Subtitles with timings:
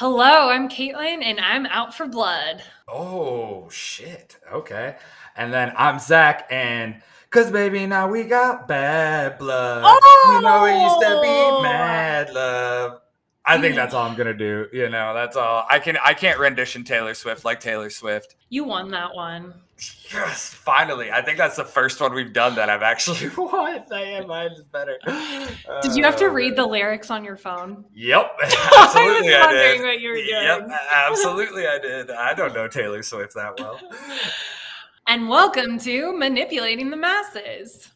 [0.00, 2.62] Hello, I'm Kaitlin and I'm out for blood.
[2.86, 4.36] Oh, shit.
[4.52, 4.94] Okay.
[5.34, 9.82] And then I'm Zach and Cause baby, now we got bad blood.
[9.84, 10.30] Oh!
[10.32, 11.62] You know, it used to be oh!
[11.64, 13.00] mad love.
[13.48, 14.66] I think that's all I'm gonna do.
[14.72, 15.64] You know, that's all.
[15.70, 15.96] I can.
[16.04, 18.36] I can't rendition Taylor Swift like Taylor Swift.
[18.50, 19.54] You won that one.
[20.12, 21.10] Yes, finally.
[21.12, 23.84] I think that's the first one we've done that I've actually won.
[23.92, 24.26] I am.
[24.26, 24.98] Mine is better.
[25.82, 27.84] Did you have to Oh, read the lyrics on your phone?
[27.94, 29.28] Yep, I absolutely.
[29.28, 29.86] was I, wondering did.
[29.86, 30.28] what you were doing.
[30.28, 31.66] Yep, absolutely.
[31.66, 32.10] I did.
[32.10, 33.80] I don't know Taylor Swift that well.
[35.06, 37.88] And welcome to Manipulating the Masses.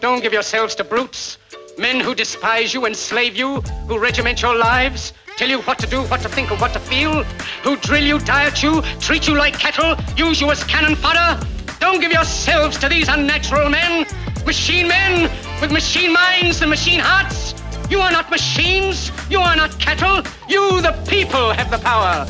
[0.00, 1.38] Don't give yourselves to brutes,
[1.78, 6.02] men who despise you, enslave you, who regiment your lives, tell you what to do,
[6.02, 7.24] what to think, or what to feel,
[7.62, 11.44] who drill you, diet you, treat you like cattle, use you as cannon fodder.
[11.80, 14.06] Don't give yourselves to these unnatural men,
[14.46, 17.54] machine men with machine minds and machine hearts.
[17.90, 22.26] You are not machines, you are not cattle, you, the people, have the power.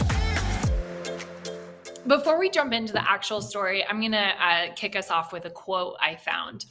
[2.06, 5.46] Before we jump into the actual story, I'm going to uh, kick us off with
[5.46, 6.66] a quote I found.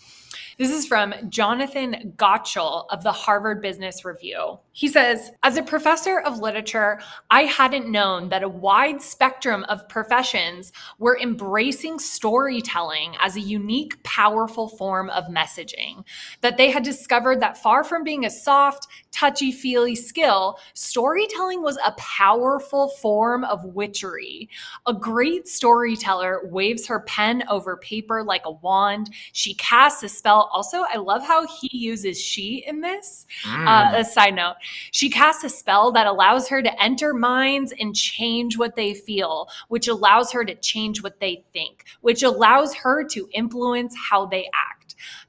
[0.60, 4.60] This is from Jonathan Gottschall of the Harvard Business Review.
[4.72, 7.00] He says, As a professor of literature,
[7.32, 14.02] I hadn't known that a wide spectrum of professions were embracing storytelling as a unique,
[14.04, 16.06] powerful form of messaging.
[16.42, 21.78] That they had discovered that far from being a soft, touchy feely skill, storytelling was
[21.86, 24.50] a powerful form of witchery.
[24.86, 29.10] A great storyteller waves her pen over paper like a wand.
[29.32, 30.50] She casts a spell.
[30.52, 33.26] Also, I love how he uses she in this.
[33.68, 34.56] Uh, a side note,
[34.92, 39.48] she casts a spell that allows her to enter minds and change what they feel,
[39.68, 44.50] which allows her to change what they think, which allows her to influence how they
[44.54, 44.73] act.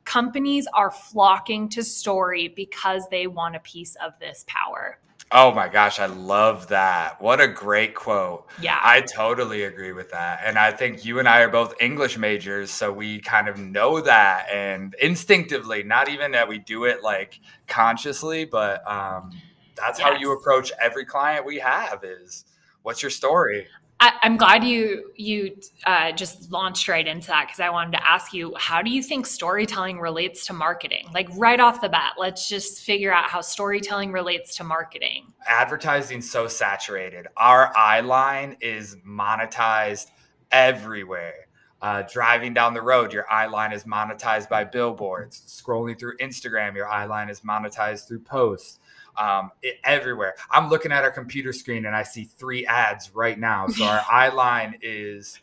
[0.04, 4.98] Companies are flocking to story because they want a piece of this power.
[5.30, 7.20] Oh my gosh, I love that.
[7.20, 8.46] What a great quote.
[8.60, 8.78] Yeah.
[8.80, 10.42] I totally agree with that.
[10.44, 14.00] And I think you and I are both English majors, so we kind of know
[14.00, 19.32] that and instinctively, not even that we do it like consciously, but um,
[19.76, 22.44] that's how you approach every client we have is
[22.82, 23.66] what's your story?
[24.00, 25.56] I, I'm glad you you
[25.86, 29.02] uh, just launched right into that because I wanted to ask you how do you
[29.02, 31.06] think storytelling relates to marketing?
[31.14, 35.32] Like right off the bat, let's just figure out how storytelling relates to marketing.
[35.46, 37.28] Advertising so saturated.
[37.36, 40.10] Our eye line is monetized
[40.50, 41.46] everywhere.
[41.80, 45.42] Uh, driving down the road, your eye line is monetized by billboards.
[45.46, 48.78] Scrolling through Instagram, your eye line is monetized through posts.
[49.16, 50.34] Um, it, everywhere.
[50.50, 53.68] I'm looking at our computer screen and I see three ads right now.
[53.68, 55.40] So our eye line is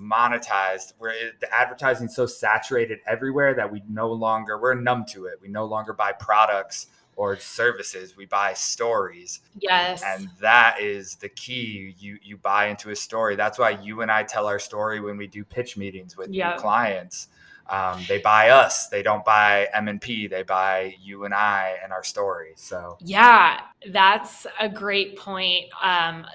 [0.00, 0.92] monetized.
[0.98, 5.34] Where it, the advertising's so saturated everywhere that we no longer we're numb to it.
[5.40, 8.16] We no longer buy products or services.
[8.16, 10.02] We buy stories Yes.
[10.04, 14.10] and that is the key you you buy into a story that's why you and
[14.10, 16.54] i tell our story when we do pitch meetings with Yeah.
[16.54, 17.28] new clients
[17.68, 18.88] um, they buy us.
[18.88, 22.52] They don't buy m&p they buy you and i and our story.
[22.56, 23.60] So Yeah,
[23.90, 25.66] that's a great point.
[25.82, 26.26] Um,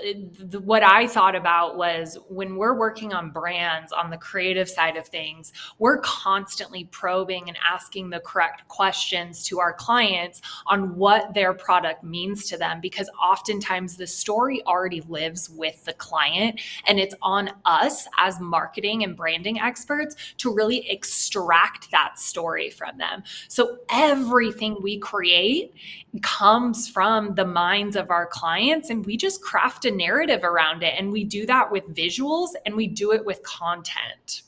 [0.63, 5.07] what I thought about was when we're working on brands on the creative side of
[5.07, 11.53] things, we're constantly probing and asking the correct questions to our clients on what their
[11.53, 17.15] product means to them because oftentimes the story already lives with the client and it's
[17.21, 20.87] on us as marketing and branding experts to really
[21.19, 23.23] extract that story from them.
[23.49, 25.73] So everything we create
[26.21, 30.93] comes from the minds of our clients and we just craft a narrative around it
[30.97, 34.43] and we do that with visuals and we do it with content.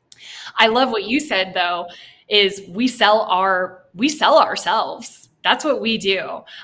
[0.56, 1.88] I love what you said though
[2.30, 5.28] is we sell our we sell ourselves.
[5.44, 6.20] That's what we do.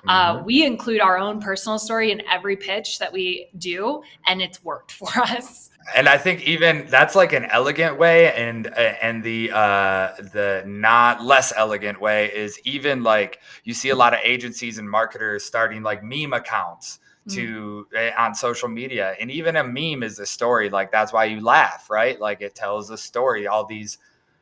[0.08, 0.46] Uh, Mhm.
[0.46, 4.92] we include our own personal story in every pitch that we do, and it's worked
[5.00, 5.72] for us.
[5.96, 11.24] And i think even that's like an elegant way and and the uh the not
[11.24, 15.84] less elegant way is even like you see a lot of agencies and marketers starting
[15.84, 17.00] like meme accounts
[17.30, 19.16] to eh, on social media.
[19.20, 20.70] And even a meme is a story.
[20.70, 22.20] Like that's why you laugh right?
[22.20, 23.48] Like it tells a story.
[23.48, 23.98] All these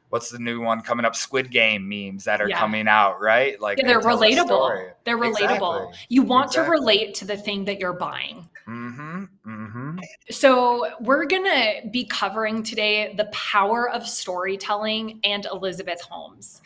[0.10, 2.60] what's the new one coming up squid game memes that are Yeah.
[2.60, 4.92] coming out right like Yeah, they're relatable.
[5.04, 5.90] They're relatable.
[5.90, 6.06] Exactly.
[6.10, 8.48] You want to relate to the thing that you're buying.
[8.68, 10.00] mm-hmm mm-hmm
[10.32, 16.62] So, we're going to be covering today the power of storytelling and Elizabeth Holmes.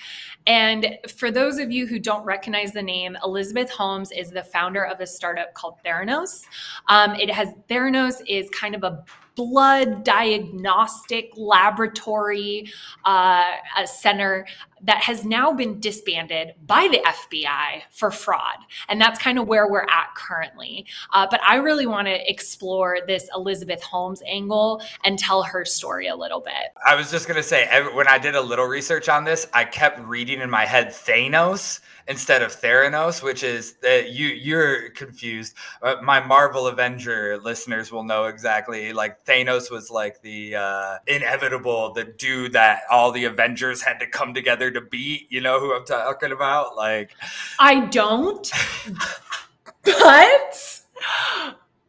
[0.48, 4.86] And for those of you who don't recognize the name, Elizabeth Holmes is the founder
[4.86, 6.46] of a startup called Theranos.
[6.88, 9.04] Um, it has Theranos is kind of a
[9.40, 12.70] blood diagnostic laboratory
[13.06, 13.46] uh,
[13.86, 14.46] center
[14.84, 18.58] that has now been disbanded by the FBI for fraud.
[18.88, 20.86] And that's kind of where we're at currently.
[21.14, 26.08] Uh, but I really want to explore this Elizabeth Holmes angle and tell her story
[26.08, 26.54] a little bit.
[26.86, 29.66] I was just going to say, when I did a little research on this, I
[29.66, 31.80] kept reading in my head Thanos
[32.10, 35.54] instead of Theranos, which is that uh, you you're confused.
[35.82, 38.92] Uh, my Marvel Avenger listeners will know exactly.
[38.92, 44.08] Like Thanos was like the uh, inevitable, the dude that all the Avengers had to
[44.08, 45.28] come together to beat.
[45.30, 46.76] You know who I'm talking about?
[46.76, 47.16] Like,
[47.60, 48.50] I don't,
[49.84, 50.82] but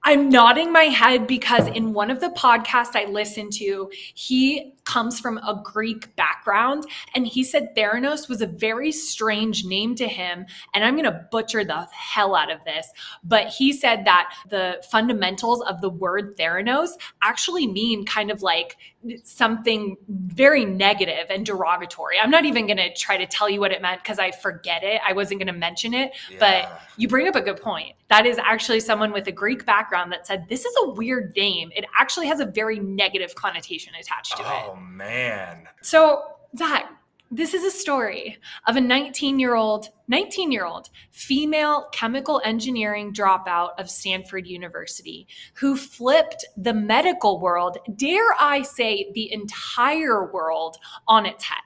[0.02, 5.20] I'm nodding my head because in one of the podcasts I listened to, he comes
[5.20, 6.84] from a Greek background
[7.14, 10.46] and he said Theranos was a very strange name to him.
[10.74, 12.90] And I'm going to butcher the hell out of this,
[13.22, 16.90] but he said that the fundamentals of the word Theranos
[17.22, 18.76] actually mean kind of like
[19.22, 22.18] something very negative and derogatory.
[22.20, 24.82] I'm not even going to try to tell you what it meant because I forget
[24.82, 25.00] it.
[25.06, 26.36] I wasn't going to mention it, yeah.
[26.38, 27.94] but you bring up a good point.
[28.08, 31.70] That is actually someone with a Greek background that said this is a weird name.
[31.74, 34.70] It actually has a very negative connotation attached to oh, it.
[34.70, 35.68] Oh man.
[35.82, 36.22] So,
[36.56, 36.90] Zach,
[37.30, 43.12] this is a story of a 19 year old 19 year old female chemical engineering
[43.12, 50.76] dropout of stanford university who flipped the medical world dare i say the entire world
[51.06, 51.58] on its head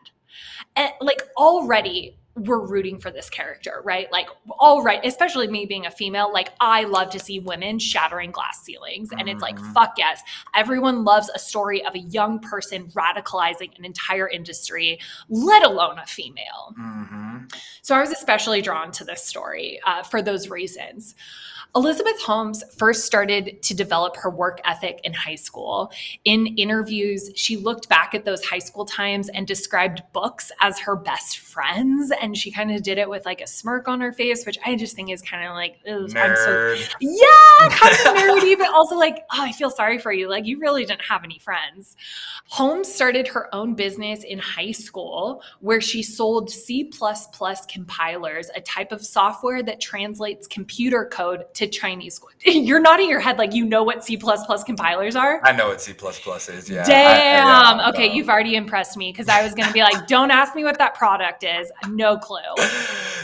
[0.77, 4.11] and like already we're rooting for this character, right?
[4.11, 4.29] Like,
[4.59, 8.63] all right, especially me being a female, like, I love to see women shattering glass
[8.63, 9.11] ceilings.
[9.17, 9.73] And it's like, mm-hmm.
[9.73, 10.21] fuck yes.
[10.55, 14.99] Everyone loves a story of a young person radicalizing an entire industry,
[15.29, 16.75] let alone a female.
[16.79, 17.45] Mm-hmm.
[17.83, 21.15] So I was especially drawn to this story uh, for those reasons.
[21.77, 25.91] Elizabeth Holmes first started to develop her work ethic in high school.
[26.25, 30.95] In interviews, she looked back at those high school times and described books as her
[30.95, 32.13] best friends.
[32.23, 34.77] And she kind of did it with like a smirk on her face, which I
[34.77, 36.37] just think is kind of like, Nerd.
[36.37, 40.29] So, yeah, kind of nerdy, but also like, oh, I feel sorry for you.
[40.29, 41.97] Like, you really didn't have any friends.
[42.47, 46.91] Holmes started her own business in high school where she sold C
[47.69, 52.21] compilers, a type of software that translates computer code to Chinese.
[52.45, 55.41] You're nodding your head like you know what C compilers are.
[55.45, 56.71] I know what C is.
[56.71, 56.85] Yeah.
[56.85, 57.47] Damn.
[57.47, 58.15] I, yeah, okay, no.
[58.15, 60.79] you've already impressed me because I was going to be like, don't ask me what
[60.79, 61.71] that product is.
[61.89, 62.39] No clue.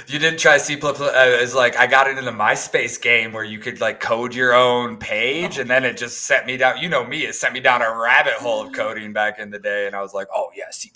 [0.06, 0.78] You didn't try C.
[0.80, 4.54] Uh, it's like I got into the MySpace game where you could like code your
[4.54, 6.78] own page, and then it just sent me down.
[6.78, 9.58] You know me, it sent me down a rabbit hole of coding back in the
[9.58, 10.90] day, and I was like, oh yeah, C.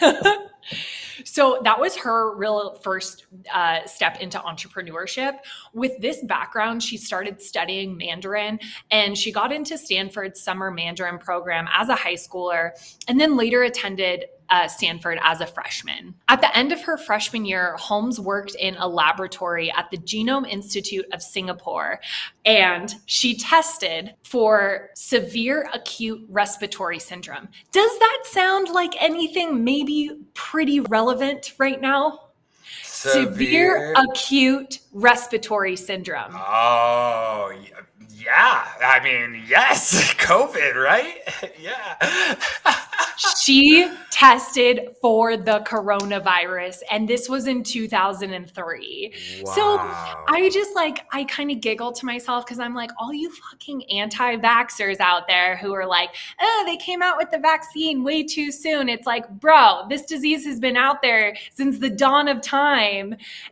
[1.24, 5.38] So that was her real first uh, step into entrepreneurship.
[5.72, 8.58] With this background, she started studying Mandarin
[8.90, 12.70] and she got into Stanford's summer Mandarin program as a high schooler
[13.08, 16.14] and then later attended uh, Stanford as a freshman.
[16.28, 20.48] At the end of her freshman year, Holmes worked in a laboratory at the Genome
[20.48, 22.00] Institute of Singapore,
[22.44, 27.48] and she tested for severe acute respiratory syndrome.
[27.72, 32.27] Does that sound like anything maybe pretty relevant right now?
[32.98, 36.32] Severe, severe acute respiratory syndrome.
[36.34, 37.52] Oh,
[38.16, 38.68] yeah.
[38.82, 41.16] I mean, yes, COVID, right?
[41.60, 42.36] yeah
[43.38, 49.12] she tested for the coronavirus and this was in 2003
[49.42, 49.52] wow.
[49.52, 49.76] so
[50.28, 53.82] i just like i kind of giggle to myself because i'm like all you fucking
[53.90, 58.52] anti-vaxxers out there who are like oh they came out with the vaccine way too
[58.52, 62.87] soon it's like bro this disease has been out there since the dawn of time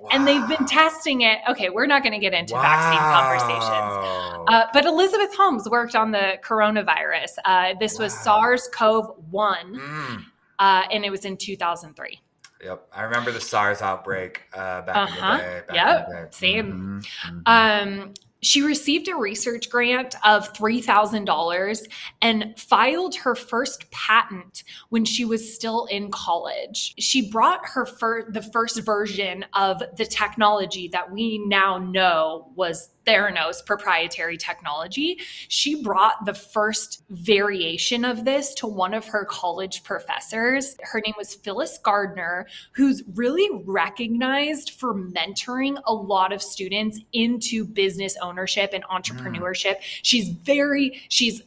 [0.01, 0.09] wow.
[0.13, 2.63] and they've been testing it okay we're not going to get into wow.
[2.63, 10.25] vaccine conversations uh, but elizabeth holmes worked on the coronavirus uh, this was sars-cov-1 mm.
[10.59, 12.21] uh, and it was in 2003.
[12.65, 15.33] Yep, I remember the SARS outbreak uh, back uh-huh.
[15.33, 15.61] in the uh-huh.
[15.61, 15.75] day.
[15.75, 16.27] yep, the day.
[16.31, 16.73] same.
[16.73, 17.39] Mm-hmm.
[17.39, 17.99] Mm-hmm.
[18.01, 18.15] Um,
[18.47, 21.89] she received a research grant of $3,000
[22.23, 26.95] and filed her first patent when she was still in college.
[26.97, 32.91] She brought her fir- the first version of the technology that we now know was
[33.07, 35.19] Theranos proprietary technology.
[35.49, 40.77] She brought the first variation of this to one of her college professors.
[40.83, 47.65] Her name was Phyllis Gardner, who's really recognized for mentoring a lot of students into
[47.65, 49.77] business ownership and entrepreneurship.
[49.77, 50.01] Mm.
[50.03, 51.43] She's very, she's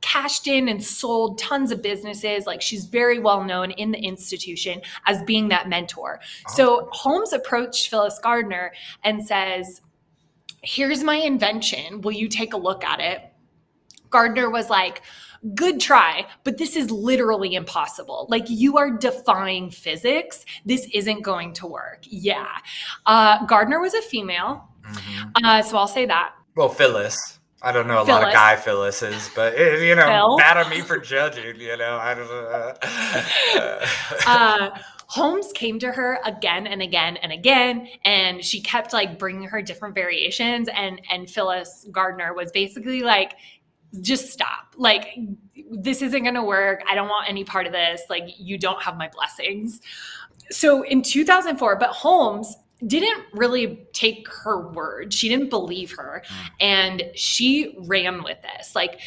[0.00, 2.46] cashed in and sold tons of businesses.
[2.46, 6.20] Like she's very well known in the institution as being that mentor.
[6.48, 9.80] So Holmes approached Phyllis Gardner and says,
[10.64, 12.00] here's my invention.
[12.00, 13.22] Will you take a look at it?
[14.10, 15.02] Gardner was like,
[15.54, 18.26] good try, but this is literally impossible.
[18.30, 20.44] Like you are defying physics.
[20.64, 22.00] This isn't going to work.
[22.04, 22.58] Yeah.
[23.06, 24.68] Uh, Gardner was a female.
[24.82, 25.44] Mm-hmm.
[25.44, 26.34] Uh, so I'll say that.
[26.56, 27.40] Well, Phyllis.
[27.62, 28.22] I don't know a Phyllis.
[28.22, 30.36] lot of guy Phyllis's, but it, eh, you know, Phil?
[30.36, 31.58] bad on me for judging.
[31.58, 32.74] You know, I don't know.
[34.26, 39.48] uh, Holmes came to her again and again and again, and she kept like bringing
[39.48, 40.68] her different variations.
[40.74, 43.34] And and Phyllis Gardner was basically like,
[44.00, 44.74] just stop.
[44.76, 45.16] Like,
[45.70, 46.82] this isn't going to work.
[46.88, 48.02] I don't want any part of this.
[48.10, 49.80] Like, you don't have my blessings.
[50.50, 52.56] So in 2004, but Holmes
[52.86, 55.14] didn't really take her word.
[55.14, 56.22] She didn't believe her.
[56.26, 56.50] Mm.
[56.60, 58.74] And she ran with this.
[58.74, 59.00] Like,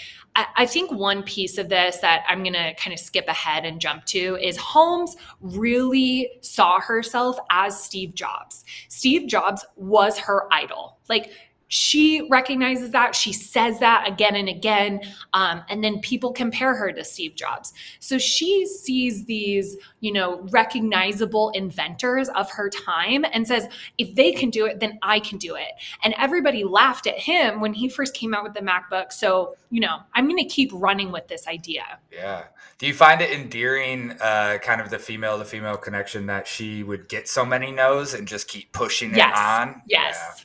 [0.55, 3.81] I think one piece of this that I'm going to kind of skip ahead and
[3.81, 8.63] jump to is Holmes really saw herself as Steve Jobs.
[8.87, 10.99] Steve Jobs was her idol.
[11.09, 11.31] Like,
[11.67, 15.01] she recognizes that she says that again and again
[15.33, 17.73] um, and then people compare her to steve jobs.
[17.99, 24.31] So she sees these you know recognizable inventors of her time and says if they
[24.31, 25.69] can do it then i can do it.
[26.03, 29.11] And everybody laughed at him when he first came out with the macbook.
[29.11, 31.83] So you know i'm going to keep running with this idea.
[32.11, 32.45] Yeah.
[32.77, 36.83] Do you find it endearing uh, kind of the female to female connection that she
[36.83, 39.35] would get so many no's and just keep pushing yes.
[39.35, 39.81] it on?
[39.87, 40.15] Yes.
[40.37, 40.43] Yeah.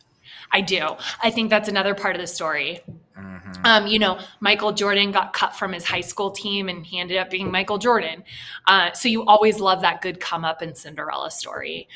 [0.52, 0.88] I do.
[1.22, 2.80] I think that's another part of the story.
[3.18, 3.66] Mm-hmm.
[3.66, 7.16] Um, you know, Michael Jordan got cut from his high school team and he ended
[7.16, 8.24] up being Michael Jordan.
[8.66, 11.88] Uh, so you always love that good come up in Cinderella story.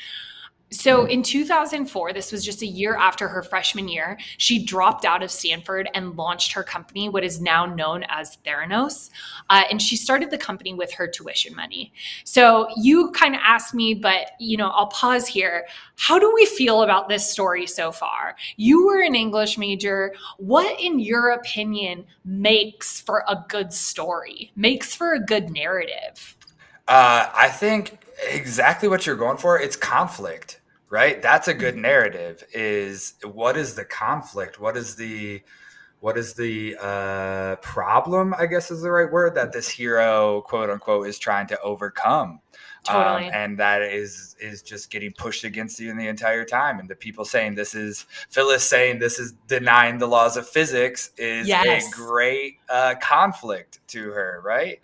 [0.69, 5.23] So in 2004, this was just a year after her freshman year, she dropped out
[5.23, 9.09] of Stanford and launched her company, what is now known as Theranos.
[9.49, 11.93] Uh, and she started the company with her tuition money.
[12.25, 15.67] So you kind of asked me, but you know, I'll pause here.
[15.95, 18.35] How do we feel about this story so far?
[18.57, 20.13] You were an English major.
[20.37, 24.51] What, in your opinion, makes for a good story?
[24.55, 26.35] Makes for a good narrative?
[26.87, 29.59] Uh, I think exactly what you're going for.
[29.59, 30.56] It's conflict,
[30.89, 31.21] right?
[31.21, 31.83] That's a good mm-hmm.
[31.83, 32.43] narrative.
[32.53, 34.59] Is what is the conflict?
[34.59, 35.41] What is the
[35.99, 38.35] what is the uh, problem?
[38.37, 42.39] I guess is the right word that this hero, quote unquote, is trying to overcome.
[42.87, 43.27] Um, totally.
[43.27, 46.79] Um, and that is is just getting pushed against you in the entire time.
[46.79, 51.11] And the people saying this is Phyllis saying this is denying the laws of physics
[51.17, 51.87] is yes.
[51.87, 54.79] a great uh, conflict to her, right?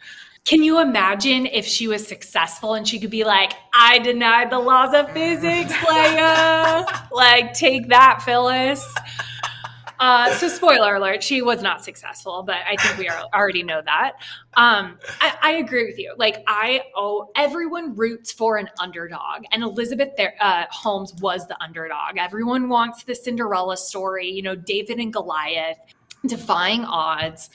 [0.45, 4.59] Can you imagine if she was successful and she could be like, I denied the
[4.59, 7.09] laws of physics, Leia?
[7.11, 8.85] like, take that, Phyllis.
[9.99, 13.81] Uh, so, spoiler alert, she was not successful, but I think we are, already know
[13.85, 14.13] that.
[14.55, 16.13] Um, I, I, agree with you.
[16.17, 21.55] Like, I oh, everyone roots for an underdog, and Elizabeth there, uh, Holmes was the
[21.63, 22.17] underdog.
[22.17, 25.77] Everyone wants the Cinderella story, you know, David and Goliath,
[26.25, 27.49] defying odds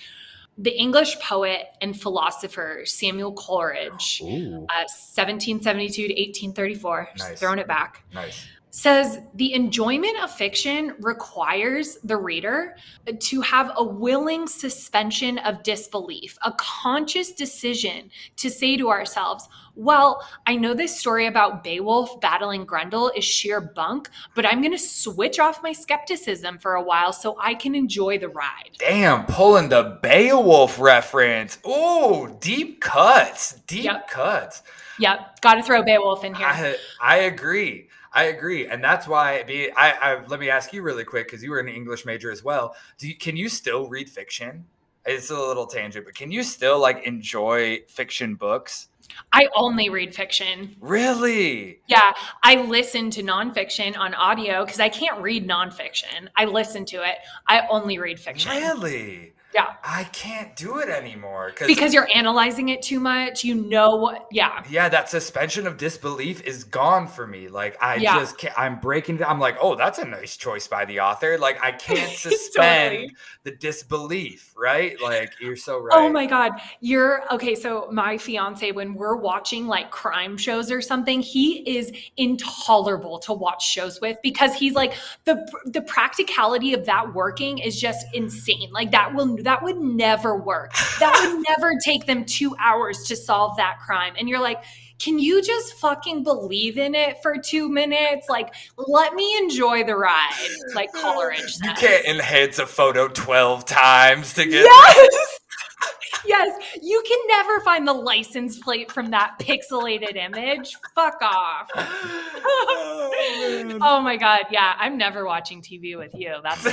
[0.58, 7.28] the English poet and philosopher Samuel Coleridge, uh, 1772 to 1834, nice.
[7.28, 8.04] just throwing it back.
[8.12, 12.76] Nice says the enjoyment of fiction requires the reader
[13.18, 20.26] to have a willing suspension of disbelief, a conscious decision to say to ourselves, well,
[20.46, 24.78] I know this story about Beowulf battling Grendel is sheer bunk, but I'm going to
[24.78, 28.76] switch off my skepticism for a while so I can enjoy the ride.
[28.78, 31.58] Damn, pulling the Beowulf reference.
[31.66, 34.08] Ooh, deep cuts, deep yep.
[34.08, 34.62] cuts.
[34.98, 36.46] Yep, got to throw Beowulf in here.
[36.46, 37.87] I, I agree.
[38.12, 39.42] I agree, and that's why.
[39.42, 42.30] Be, I, I let me ask you really quick because you were an English major
[42.30, 42.74] as well.
[42.98, 44.66] Do you, can you still read fiction?
[45.04, 48.88] It's a little tangent, but can you still like enjoy fiction books?
[49.32, 50.76] I only read fiction.
[50.80, 51.80] Really?
[51.86, 52.12] Yeah.
[52.42, 56.28] I listen to nonfiction on audio because I can't read nonfiction.
[56.36, 57.16] I listen to it.
[57.48, 58.52] I only read fiction.
[58.52, 59.32] Really?
[59.54, 59.74] Yeah.
[59.82, 63.44] I can't do it anymore because you're analyzing it too much.
[63.44, 64.26] You know what?
[64.30, 64.62] Yeah.
[64.68, 67.48] Yeah, that suspension of disbelief is gone for me.
[67.48, 68.18] Like I yeah.
[68.18, 69.24] just can't, I'm breaking.
[69.24, 71.38] I'm like, oh, that's a nice choice by the author.
[71.38, 73.16] Like I can't suspend totally.
[73.44, 74.52] the disbelief.
[74.54, 75.00] Right?
[75.00, 75.96] Like you're so oh right.
[75.96, 77.54] Oh my god, you're okay.
[77.54, 83.32] So my fiance, when we're watching like crime shows or something, he is intolerable to
[83.32, 84.92] watch shows with because he's like
[85.24, 88.70] the the practicality of that working is just insane.
[88.72, 90.72] Like that will that would never work.
[91.00, 94.14] That would never take them two hours to solve that crime.
[94.18, 94.62] And you're like,
[94.98, 98.28] can you just fucking believe in it for two minutes?
[98.28, 101.60] Like, let me enjoy the ride, like Coleridge says.
[101.62, 104.64] You can't enhance a photo 12 times to get.
[104.64, 105.40] Yes!
[106.26, 110.74] yes, you can never find the license plate from that pixelated image.
[110.94, 111.70] Fuck off.
[111.76, 116.36] oh, oh, my god, yeah, I'm never watching TV with you.
[116.42, 116.64] That's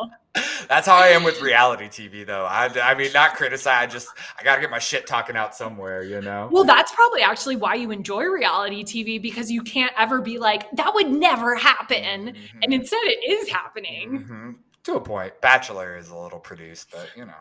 [0.00, 0.66] what it comes down to.
[0.68, 2.44] That's how I am with reality TV, though.
[2.44, 3.82] I, I mean, not criticize.
[3.82, 4.08] I just
[4.38, 6.48] I gotta get my shit talking out somewhere, you know.
[6.50, 10.70] Well, that's probably actually why you enjoy reality TV because you can't ever be like
[10.72, 12.34] that would never happen, Mhm.
[12.62, 14.26] and instead it is happening.
[14.28, 14.54] Mhm.
[14.84, 15.40] To a point.
[15.40, 17.34] Bachelor is a little produced, but you know,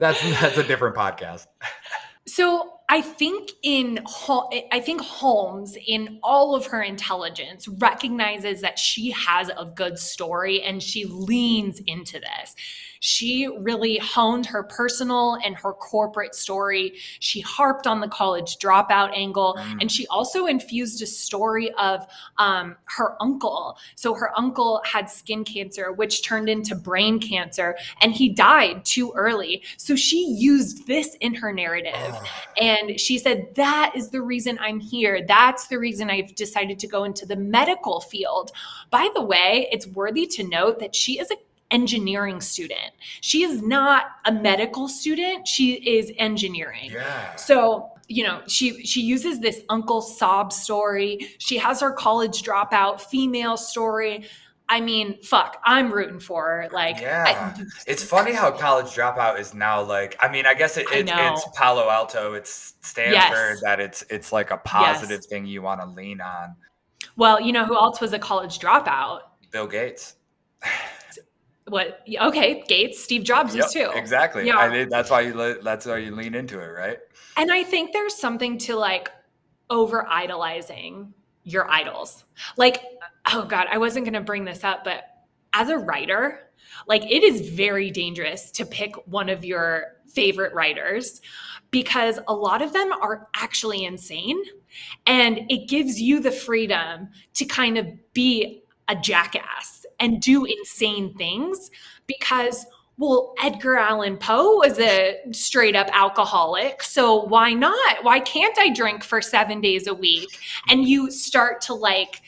[0.00, 1.46] that's that's a different podcast.
[2.26, 4.00] So I think in
[4.72, 10.62] I think Holmes, in all of her intelligence, recognizes that she has a good story
[10.62, 12.56] and she leans into this.
[13.00, 16.94] She really honed her personal and her corporate story.
[17.20, 19.82] She harped on the college dropout angle, Mm.
[19.82, 22.04] and she also infused a story of
[22.38, 23.78] um, her uncle.
[23.94, 29.12] So her uncle had skin cancer, which turned into brain cancer, and he died too
[29.14, 29.62] early.
[29.76, 31.92] So she used this in her narrative.
[31.94, 32.22] Oh,
[32.78, 35.24] And she said, That is the reason I'm here.
[35.26, 38.52] That's the reason I've decided to go into the medical field.
[38.90, 41.38] By the way, it's worthy to note that she is an
[41.70, 42.92] engineering student.
[43.20, 46.90] She is not a medical student, she is engineering.
[46.92, 47.36] yeah.
[47.36, 51.28] So, you know, she she uses this uncle sob story.
[51.38, 54.24] She has her college dropout female story.
[54.70, 56.68] I mean, fuck, I'm rooting for her.
[56.72, 57.54] Like, Yeah.
[57.56, 60.16] I, It's funny how college dropout is now like.
[60.20, 61.32] I mean, I guess it, it know.
[61.32, 63.12] it's Palo Alto, it's Stanford.
[63.14, 63.60] Yes.
[63.62, 66.54] That it's it's like a positive thing you want to lean on.
[67.16, 69.20] well, you know who else was a college dropout?
[69.50, 70.16] Bill Gates.
[71.68, 72.00] What?
[72.18, 73.98] Okay, Gates, Steve Jobs was Yep, too.
[73.98, 74.46] Exactly.
[74.46, 74.56] Yeah.
[74.56, 76.98] I mean, that's why you that's why you lean into it, right?
[77.36, 79.10] And I think there's something to like
[79.68, 81.12] over idolizing
[81.52, 82.24] your idols.
[82.56, 82.82] Like,
[83.32, 85.04] oh God, I wasn't going to bring this up, but
[85.52, 86.50] as a writer,
[86.86, 91.20] like it is very dangerous to pick one of your favorite writers
[91.70, 94.40] because a lot of them are actually insane.
[95.06, 101.14] And it gives you the freedom to kind of be a jackass and do insane
[101.14, 101.70] things
[102.06, 102.64] because
[102.98, 106.82] well, Edgar Allan Poe was a straight up alcoholic.
[106.82, 108.02] So why not?
[108.02, 110.28] Why can't I drink for seven days a week?
[110.68, 112.20] And you start to like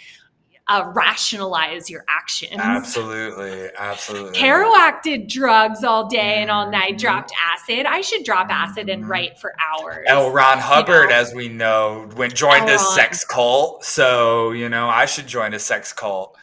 [0.69, 2.53] uh, rationalize your actions.
[2.61, 4.39] Absolutely, absolutely.
[4.39, 6.99] Kerouac did drugs all day and all night, Mhm.
[7.01, 7.87] dropped acid.
[7.87, 9.09] I should drop acid and Mhm.
[9.09, 10.05] write for hours.
[10.07, 10.31] L.
[10.31, 11.17] Ron Hubbard, know.
[11.17, 12.77] as we know, went joined L.
[12.77, 12.95] a Ron.
[12.95, 13.85] sex cult.
[13.85, 16.37] So you know, I should join a sex cult.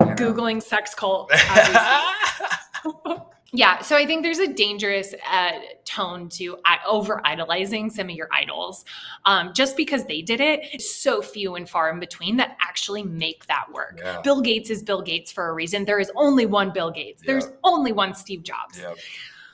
[0.00, 0.14] you know.
[0.14, 1.32] Googling sex cult.
[3.52, 3.60] as we speak.
[3.60, 5.52] Yeah, so I think there's a dangerous uh,
[5.84, 8.84] tone to over idolizing some of your idols.
[9.24, 13.46] Um, just because they did it, so few and far in between that actually make
[13.46, 14.00] that work.
[14.02, 14.20] Yeah.
[14.22, 15.84] Bill Gates is Bill Gates for a reason.
[15.84, 17.22] There is only one Bill Gates.
[17.24, 18.78] There's only one Steve Jobs.
[18.78, 18.96] Yep.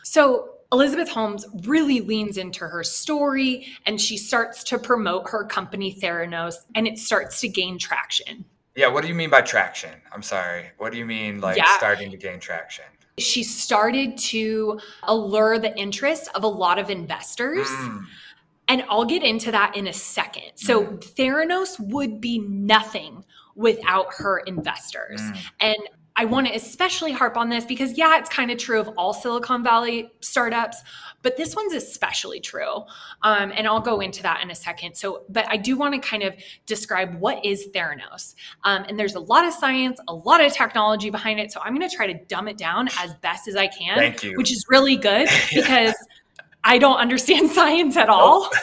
[0.02, 5.94] So Elizabeth Holmes really leans into her story and she starts to promote her company
[5.94, 8.44] Theranos and it starts to gain traction.
[8.74, 8.88] Yeah.
[8.88, 9.90] What do you mean by traction?
[10.12, 10.66] I'm sorry.
[10.78, 11.76] What do you mean like Yeah.
[11.78, 12.84] starting to gain traction?
[13.18, 17.66] She started to allure the interest of a lot of investors.
[17.68, 18.04] Mm,
[18.68, 20.50] And I'll get into that in a second.
[20.56, 23.24] So Theranos would be nothing
[23.54, 25.20] without her investors.
[25.20, 25.38] mm.
[25.60, 25.76] And
[26.16, 29.12] I want to especially harp on this because, yeah, it's kind of true of all
[29.12, 30.82] Silicon Valley startups,
[31.22, 32.84] but this one's especially true.
[33.22, 34.96] Um, and I'll go into that in a second.
[34.96, 38.34] So, but I do want to kind of describe what is Theranos.
[38.64, 41.52] Um, and there's a lot of science, a lot of technology behind it.
[41.52, 44.22] So I'm going to try to dumb it down as best as I can, Thank
[44.22, 44.36] you.
[44.36, 45.94] which is really good because
[46.66, 48.50] I don't understand science at all.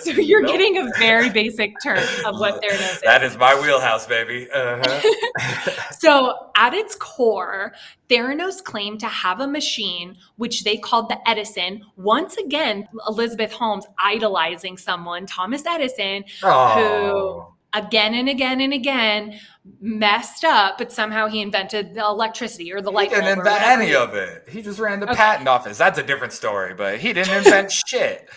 [0.00, 0.52] So you're Nope.
[0.52, 3.00] getting a very basic term of what Theranos is.
[3.02, 4.48] That is my wheelhouse, baby.
[4.50, 5.90] Uh-huh.
[5.98, 7.74] So, at its core,
[8.08, 11.82] Theranos claimed to have a machine which they called the Edison.
[11.96, 17.52] Once again, Elizabeth Holmes idolizing someone, Thomas Edison, oh.
[17.74, 19.38] again and again and again
[19.80, 23.22] messed up, but somehow he invented the electricity or the light bulb.
[23.22, 24.48] didn't invent any of it.
[24.48, 25.16] He just ran the Okay.
[25.16, 25.78] patent office.
[25.78, 28.28] That's a different story, but he didn't invent shit.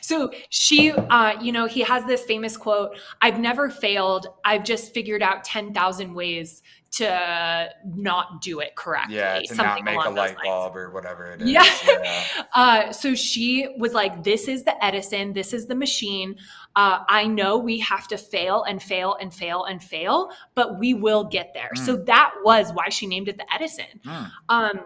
[0.00, 4.26] So she, uh, you know, he has this famous quote I've never failed.
[4.44, 6.62] I've just figured out 10,000 ways
[6.92, 9.16] to not do it correctly.
[9.16, 11.50] Yeah, to something not make a light bulb or whatever it is.
[11.50, 11.64] Yeah.
[11.86, 12.24] yeah.
[12.52, 16.36] Uh, so she was like, This is the Edison, this is the machine.
[16.74, 20.94] Uh, I know we have to fail and fail and fail and fail, but we
[20.94, 21.70] will get there.
[21.74, 24.00] So that was why she named it the Edison.
[24.04, 24.30] Mm.
[24.48, 24.80] Um,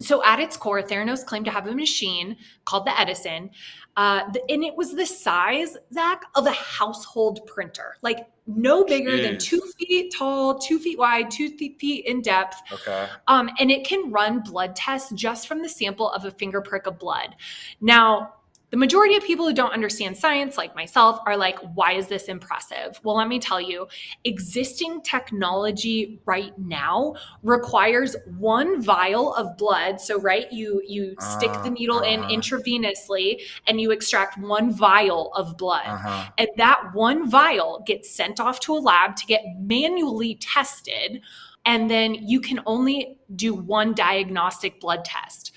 [0.00, 3.50] so at its core, Theranos claimed to have a machine called the Edison.
[3.96, 9.38] Uh, and it was the size, Zach, of a household printer, like no bigger than
[9.38, 12.56] two feet tall, two feet wide, two fe- feet in depth.
[12.72, 13.08] Okay.
[13.26, 16.86] Um, and it can run blood tests just from the sample of a finger prick
[16.86, 17.36] of blood.
[17.80, 18.34] Now,
[18.70, 22.24] The majority of people who don't understand science, like myself, are like, why is this
[22.24, 23.00] impressive?
[23.02, 23.88] Well, let me tell you,
[24.24, 30.00] existing technology right now requires one vial of blood.
[30.00, 32.28] So, right, you you stick the needle uh, uh-huh.
[32.30, 35.86] in intravenously and you extract one vial of blood.
[35.86, 36.30] Uh-huh.
[36.38, 41.20] And that one vial gets sent off to a lab to get manually tested.
[41.66, 45.52] And then you can only do one diagnostic blood test.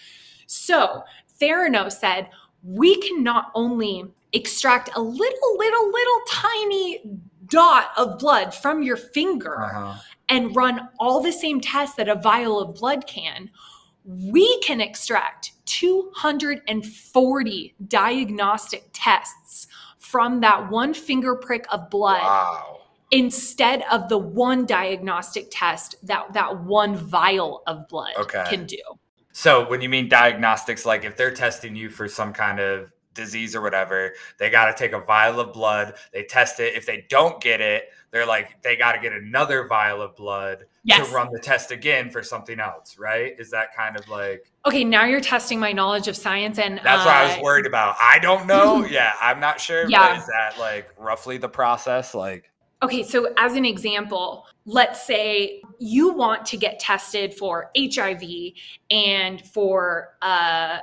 [0.48, 1.04] So,
[1.42, 2.30] Theranos said,
[2.64, 8.96] we can not only extract a little, little, little tiny dot of blood from your
[8.98, 9.96] finger uh-huh.
[10.30, 13.52] and run all the same tests that a vial of blood can,
[14.06, 22.22] we can extract 240 diagnostic tests from that one finger prick of blood.
[22.22, 22.82] Wow.
[23.12, 28.44] Instead of the one diagnostic test that that one vial of blood okay.
[28.50, 28.82] can do.
[29.34, 33.56] So when you mean diagnostics, like if they're testing you for some kind of disease
[33.56, 35.96] or whatever, they got to take a vial of blood.
[36.14, 36.76] They test it.
[36.76, 40.66] If they don't get it, they're like they got to get another vial of blood
[40.84, 41.08] yes.
[41.08, 43.34] to run the test again for something else, right?
[43.40, 44.84] Is that kind of like okay?
[44.84, 47.96] Now you're testing my knowledge of science, and that's uh, what I was worried about.
[48.00, 48.86] I don't know.
[48.90, 49.90] yeah, I'm not sure.
[49.90, 52.14] Yeah, is that like roughly the process?
[52.14, 52.52] Like
[52.84, 58.24] Okay, so as an example, let's say you want to get tested for HIV
[58.92, 60.80] and for, uh,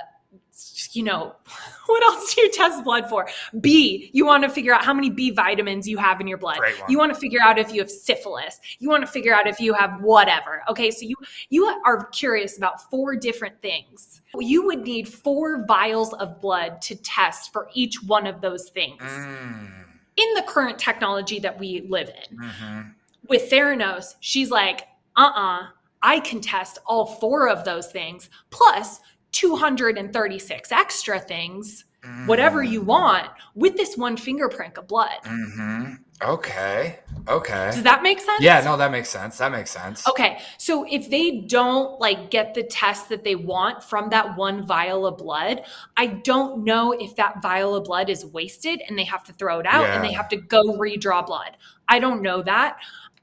[0.93, 1.35] you know,
[1.85, 3.27] what else do you test blood for?
[3.59, 6.57] B, you want to figure out how many B vitamins you have in your blood.
[6.89, 8.59] You want to figure out if you have syphilis.
[8.79, 10.63] You want to figure out if you have whatever.
[10.69, 11.15] Okay, so you
[11.49, 14.21] you are curious about four different things.
[14.39, 19.01] You would need four vials of blood to test for each one of those things.
[19.03, 22.37] Mm in the current technology that we live in.
[22.37, 22.81] Mm-hmm.
[23.27, 25.67] With Theranos, she's like, uh uh-uh, uh
[26.03, 28.99] I can test all four of those things plus
[29.33, 32.27] 236 extra things, mm-hmm.
[32.27, 35.21] whatever you want, with this one fingerprint of blood.
[35.23, 35.93] Mm-hmm.
[36.23, 36.99] Okay.
[37.27, 37.71] Okay.
[37.71, 38.41] Does that make sense?
[38.41, 39.37] Yeah, no, that makes sense.
[39.37, 40.07] That makes sense.
[40.07, 40.39] Okay.
[40.57, 45.05] So if they don't like get the test that they want from that one vial
[45.05, 45.63] of blood,
[45.97, 49.59] I don't know if that vial of blood is wasted and they have to throw
[49.59, 49.95] it out yeah.
[49.95, 51.57] and they have to go redraw blood.
[51.87, 52.77] I don't know that.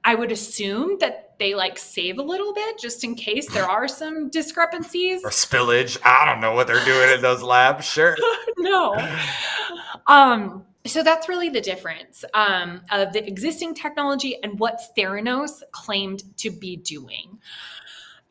[0.05, 3.89] I would assume that they like save a little bit just in case there are
[3.89, 5.99] some discrepancies or spillage.
[6.05, 7.85] I don't know what they're doing in those labs.
[7.85, 8.17] Sure.
[8.59, 8.95] no.
[10.07, 16.23] Um so that's really the difference um, of the existing technology and what Theranos claimed
[16.39, 17.39] to be doing.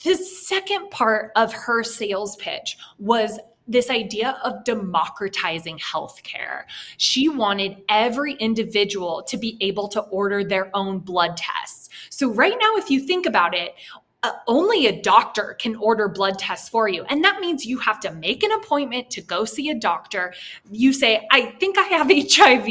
[0.03, 6.63] The second part of her sales pitch was this idea of democratizing healthcare.
[6.97, 11.89] She wanted every individual to be able to order their own blood tests.
[12.09, 13.75] So, right now, if you think about it,
[14.23, 17.03] uh, only a doctor can order blood tests for you.
[17.03, 20.33] And that means you have to make an appointment to go see a doctor.
[20.71, 22.65] You say, I think I have HIV.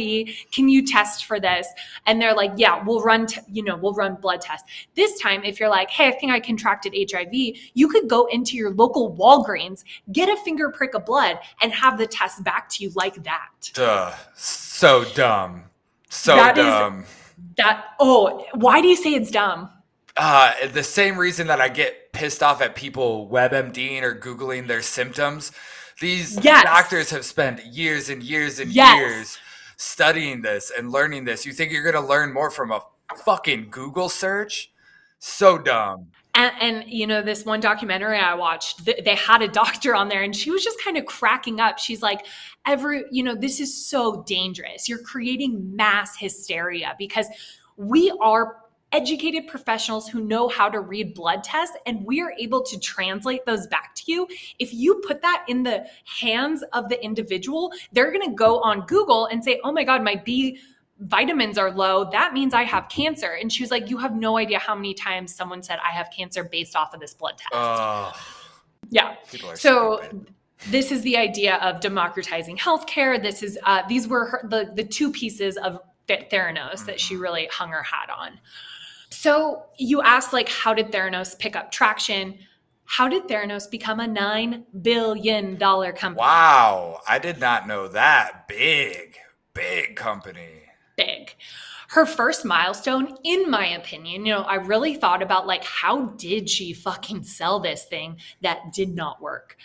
[0.51, 1.69] Can you test for this?
[2.07, 4.69] And they're like, yeah, we'll run, t- you know, we'll run blood tests.
[4.97, 7.33] This time, if you're like, hey, I think I contracted HIV,
[7.75, 11.97] you could go into your local Walgreens, get a finger prick of blood, and have
[11.97, 13.71] the test back to you like that.
[13.73, 14.13] Duh.
[14.35, 15.65] So dumb.
[16.09, 17.03] So that dumb.
[17.03, 17.07] Is,
[17.57, 19.71] that, oh, why do you say it's dumb?
[20.17, 24.83] Uh, the same reason that I get pissed off at people WebMDing or Googling their
[24.83, 25.53] symptoms.
[26.01, 26.65] These yes.
[26.65, 28.99] doctors have spent years and years and yes.
[28.99, 29.39] years
[29.77, 31.47] studying this and learning this.
[31.47, 32.83] You think you're going to learn more from a
[33.25, 34.71] fucking Google search?
[35.19, 36.09] So dumb.
[36.35, 40.11] And, and, you know this one documentary i watched th- they had a doctor on
[40.11, 42.27] there and she was just kind of cracking up she's like
[42.67, 47.27] every you know this is so dangerous you're creating mass hysteria because
[47.79, 48.59] we are
[48.97, 53.45] educated professionals who know how to read blood tests and we are able to translate
[53.45, 54.27] those back to you.
[54.59, 58.87] If you put that in the hands of the individual they're going to go on
[58.87, 60.59] google and say oh my god my b
[61.01, 62.09] vitamins are low.
[62.11, 63.33] That means i have cancer.
[63.33, 66.09] And she was like you have no idea how many times someone said i have
[66.11, 68.13] cancer based off of this blood test uh,
[68.91, 69.17] yeah.
[69.55, 70.33] So stupid.
[70.71, 73.21] this is the idea of democratizing healthcare.
[73.21, 77.23] This is uh, these were her, the the two pieces of Theranos that she mm-hmm.
[77.23, 78.39] really hung her hat on.
[79.19, 82.39] So you asked, like, how did Theranos pick up traction?
[82.85, 86.15] How did Theranos become a $9 billion company?
[86.17, 87.01] Wow.
[87.09, 88.47] I did not know that.
[88.47, 89.17] Big,
[89.55, 90.65] big company.
[90.99, 91.35] Big.
[91.89, 96.51] Her first milestone, in my opinion, you know, I really thought about like, how did
[96.51, 99.57] she fucking sell this thing that did not work?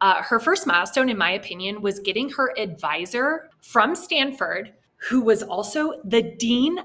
[0.00, 4.72] Uh, her first milestone, in my opinion, was getting her advisor from Stanford,
[5.08, 6.78] who was also the dean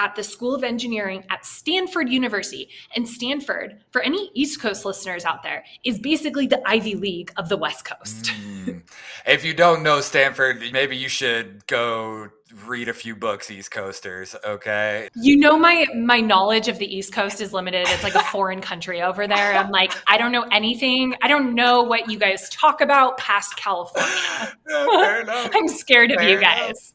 [0.00, 2.70] at the School of Engineering at Stanford University.
[2.96, 7.50] And Stanford, for any East Coast listeners out there, is basically the Ivy League of
[7.50, 8.32] the West Coast.
[8.64, 8.82] Mm.
[9.26, 12.30] If you don't know Stanford, maybe you should go
[12.66, 14.34] read a few books, East Coasters.
[14.44, 15.08] Okay.
[15.14, 17.86] You know my my knowledge of the East Coast is limited.
[17.88, 19.54] It's like a foreign country over there.
[19.54, 21.14] I'm like, I don't know anything.
[21.22, 24.10] I don't know what you guys talk about past California.
[24.66, 25.50] Fair enough.
[25.54, 26.42] I'm scared of you enough.
[26.42, 26.92] guys.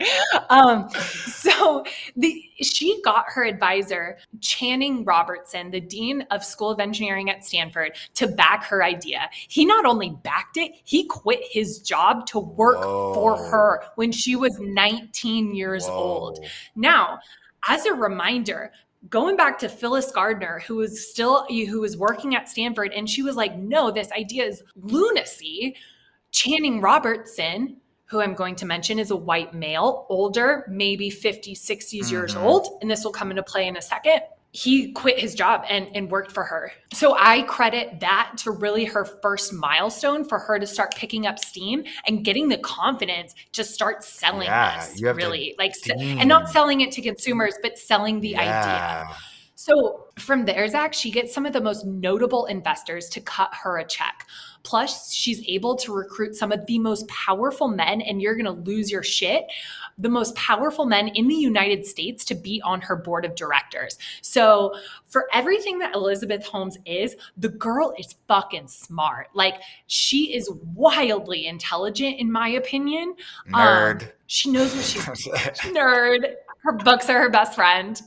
[0.48, 1.84] Um, so
[2.16, 7.96] the she got her advisor Channing Robertson, the dean of School of Engineering at Stanford,
[8.14, 9.28] to back her idea.
[9.32, 14.36] He not only backed it, he quit his job to work for her when she
[14.36, 16.44] was 19 years old.
[16.76, 17.18] Now,
[17.68, 18.70] as a reminder,
[19.10, 23.22] going back to Phyllis Gardner, who was still who was working at Stanford, and she
[23.22, 25.76] was like, "No, this idea is lunacy."
[26.32, 32.10] Channing Robertson, who I'm going to mention, is a white male, older, maybe 50, 60s
[32.10, 32.42] years Mhm.
[32.42, 34.20] old, and this will come into play in a second.
[34.52, 36.72] He quit his job and, and worked for her.
[36.94, 41.38] So I credit that to really her first milestone for her to start picking up
[41.38, 44.98] steam and getting the confidence to start selling Yeah, this.
[44.98, 48.50] you have to- Really, like, and not selling it to consumers, but selling the idea.
[48.52, 49.14] Yeah.
[49.56, 53.78] So from there, Zach, she gets some of the most notable investors to cut her
[53.78, 54.26] a check.
[54.66, 58.50] Plus, she's able to recruit some of the most powerful men, and you're going to
[58.68, 59.44] lose your shit.
[59.96, 63.96] The most powerful men in the United States to be on her board of directors.
[64.22, 64.74] So,
[65.04, 69.28] for everything that Elizabeth Holmes is, the girl is fucking smart.
[69.34, 73.14] Like, she is wildly intelligent, in my opinion.
[73.54, 74.10] Um, Nerd.
[74.26, 75.04] she knows what she's
[75.72, 76.34] nerd.
[76.64, 78.02] Her books are her best friend.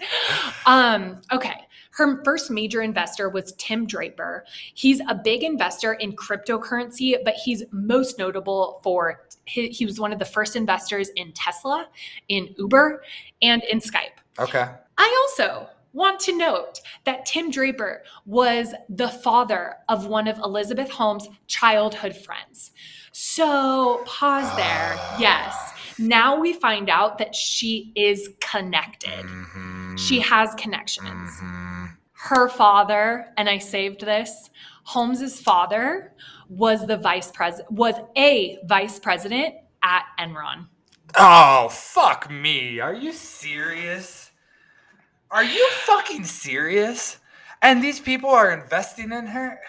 [0.66, 1.56] Um, okay.
[2.00, 4.46] Her first major investor was Tim Draper.
[4.74, 10.14] He's a big investor in cryptocurrency, but he's most notable for he, he was one
[10.14, 11.90] of the first investors in Tesla,
[12.30, 13.04] in Uber,
[13.42, 14.16] and in Skype.
[14.40, 14.70] okay.
[14.98, 20.90] I also want to note that Tim Draper was the father of one of Elizabeth
[20.90, 22.72] Holmes' childhood friends.
[23.12, 24.96] So, pause there.
[25.20, 25.54] Yes.
[25.98, 29.26] Now we find out that she is connected.
[29.26, 30.00] Mhm.
[30.00, 31.30] She has connections.
[31.42, 31.79] Mhm.
[32.22, 34.50] Her father, and I saved this,
[34.84, 36.12] Holmes's father
[36.50, 40.68] was the vice president was a vice president at Enron.
[41.18, 42.82] Oh, fuck me.
[42.82, 44.32] Are you serious?
[45.32, 47.19] Are you fucking serious?
[47.62, 49.60] And these people are investing in her?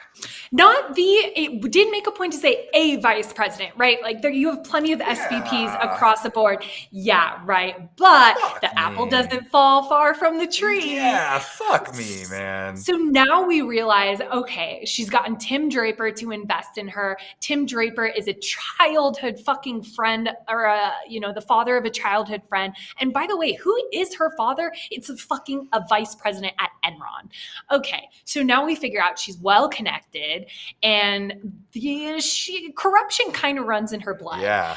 [0.53, 4.01] Not the, it did make a point to say a vice president, right?
[4.03, 5.95] Like there, you have plenty of SVPs Yeah.
[5.95, 6.65] across the board.
[6.91, 7.89] Yeah, right.
[7.97, 10.95] But Fuck the apple doesn't fall far from the tree.
[10.95, 12.77] Yeah, fuck me, man.
[12.77, 17.19] So now we realize, okay, she's gotten Tim Draper to invest in her.
[17.41, 21.91] Tim Draper is a childhood fucking friend, or a, you know, the father of a
[21.91, 22.75] childhood friend.
[23.01, 24.73] And by the way, who is her father?
[24.91, 27.31] It's a fucking a vice president at Enron.
[27.71, 30.47] Okay, so now we figure out she's well connected,
[30.83, 34.77] and the she corruption kind of runs in her blood Yeah.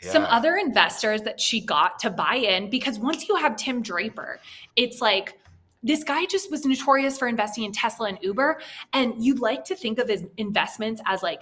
[0.00, 4.40] some other investors that she got to buy in because once you have Tim Draper,
[4.74, 5.38] it's like
[5.82, 8.60] this guy just was notorious for investing in Tesla and Uber.
[8.92, 11.40] And you'd like to think of his investments as like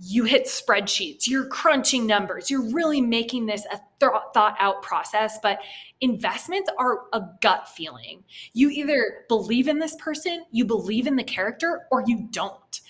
[0.00, 5.38] you hit spreadsheets, you're crunching numbers, you're really making this a th- thought out process.
[5.42, 5.60] But
[6.00, 8.22] investments are a gut feeling.
[8.52, 12.80] You either believe in this person, you believe in the character, or you don't.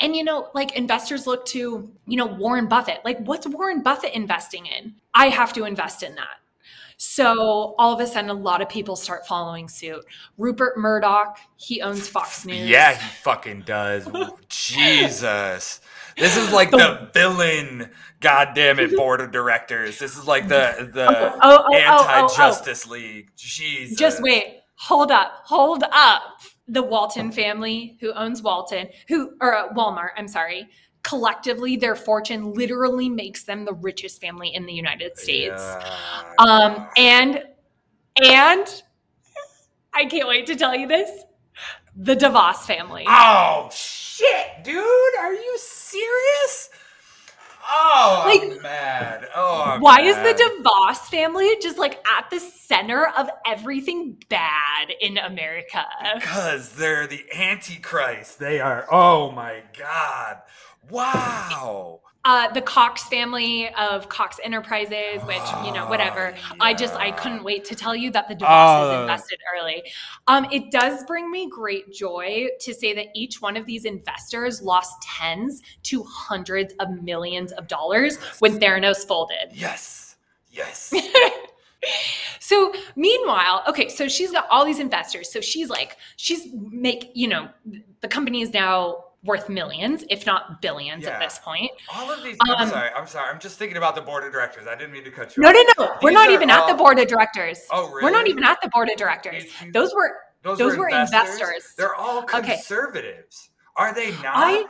[0.00, 3.00] And you know, like investors look to, you know, Warren Buffett.
[3.04, 4.94] Like, what's Warren Buffett investing in?
[5.14, 6.38] I have to invest in that.
[7.00, 10.04] So all of a sudden, a lot of people start following suit.
[10.36, 12.68] Rupert Murdoch, he owns Fox News.
[12.68, 14.08] Yeah, he fucking does.
[14.48, 15.80] Jesus.
[16.18, 19.98] This is like the villain, goddamn it, board of directors.
[19.98, 22.08] This is like the the Oh, oh, oh, oh, oh.
[22.08, 23.30] anti-justice league.
[23.36, 23.96] Jesus.
[23.96, 24.60] Just wait.
[24.76, 25.42] Hold up.
[25.44, 26.22] Hold up.
[26.68, 30.68] The Walton family, who owns Walton, who or uh, Walmart, I'm sorry.
[31.02, 35.62] Collectively, their fortune literally makes them the richest family in the United States.
[35.62, 36.34] Yeah.
[36.38, 37.42] Um, and
[38.22, 38.82] and
[39.94, 41.10] I can't wait to tell you this:
[41.96, 43.04] the DeVos family.
[43.08, 43.97] Oh shit,
[44.62, 45.18] dude!
[45.20, 46.70] Are you serious?
[47.70, 49.28] Oh, I'm Like, mad.
[49.34, 50.38] Oh, I'm Why is the mad.
[50.38, 55.84] DeVos family just like at the center of everything bad in America?
[56.14, 58.38] Because they're the Antichrist.
[58.38, 58.86] They are.
[58.90, 60.38] Oh my god!
[60.90, 62.00] Wow.
[62.28, 66.34] Uh, the Cox family of Cox Enterprises, which you know, whatever.
[66.60, 69.00] I just I couldn't wait to tell you that the DeVosses Oh.
[69.00, 69.82] invested early.
[70.26, 74.60] Um, it does bring me great joy to say that each one of these investors
[74.60, 79.48] lost tens to hundreds of millions of dollars when Theranos folded.
[79.54, 80.16] Yes.
[80.50, 80.92] Yes.
[82.40, 85.30] So meanwhile, okay, so she's got all these investors.
[85.30, 87.48] So she's like, she's make, you know,
[88.00, 91.10] the company is now worth millions, if not billions Yeah.
[91.10, 91.70] at this point.
[91.94, 92.36] All of these.
[92.46, 92.90] I'm Um, sorry.
[92.96, 93.28] I'm sorry.
[93.30, 94.66] I'm just thinking about the board of directors.
[94.68, 95.42] I didn't mean to cut you.
[95.42, 95.56] No, off.
[95.78, 95.96] no, no.
[96.02, 97.60] We're not even at the board of directors.
[97.72, 98.04] Oh, really?
[98.04, 99.44] We're not even at the board of directors.
[99.72, 101.40] Those were Those, those were, were investors.
[101.40, 101.74] investors.
[101.76, 102.42] They're all Okay.
[102.54, 103.50] conservatives.
[103.76, 104.32] Are they not?
[104.36, 104.64] I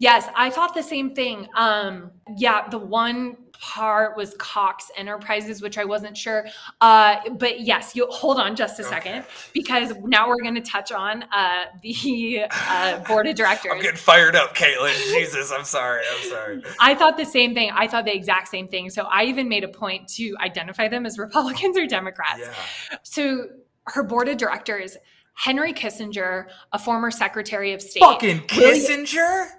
[0.00, 1.46] yes, I thought the same thing.
[1.56, 6.46] Um, yeah, the one part was Cox Enterprises, which I wasn't sure.
[6.80, 10.92] Uh, but yes, you hold on just a second because now we're going to touch
[10.92, 13.72] on uh, the uh, board of directors.
[13.74, 14.94] I'm getting fired up, Kaitlin.
[15.14, 16.02] Jesus, I'm sorry.
[16.10, 16.62] I'm sorry.
[16.80, 17.70] I thought the same thing.
[17.74, 18.90] I thought the exact same thing.
[18.90, 22.40] So I even made a point to identify them as Republicans or Democrats.
[22.40, 22.98] Yeah.
[23.02, 23.46] So
[23.84, 24.96] her board of directors,
[25.34, 29.16] Henry Kissinger, a former Secretary of State, Fucking Kissinger.
[29.16, 29.56] William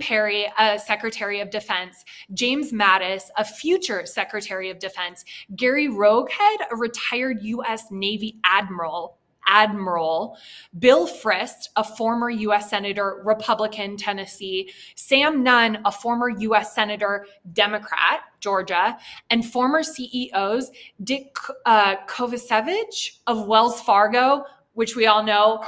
[0.00, 6.76] Perry, a Secretary of Defense, James Mattis, a future Secretary of Defense, Gary Roughead, a
[6.76, 7.84] retired U.S.
[7.90, 9.18] Navy admiral.
[9.48, 10.36] Admiral
[10.76, 12.68] Bill Frist, a former U.S.
[12.68, 16.74] Senator, Republican, Tennessee, Sam Nunn, a former U.S.
[16.74, 18.98] Senator, Democrat, Georgia,
[19.30, 20.72] and former CEOs
[21.04, 25.64] Dick uh, Kovacevich of Wells Fargo, which we all know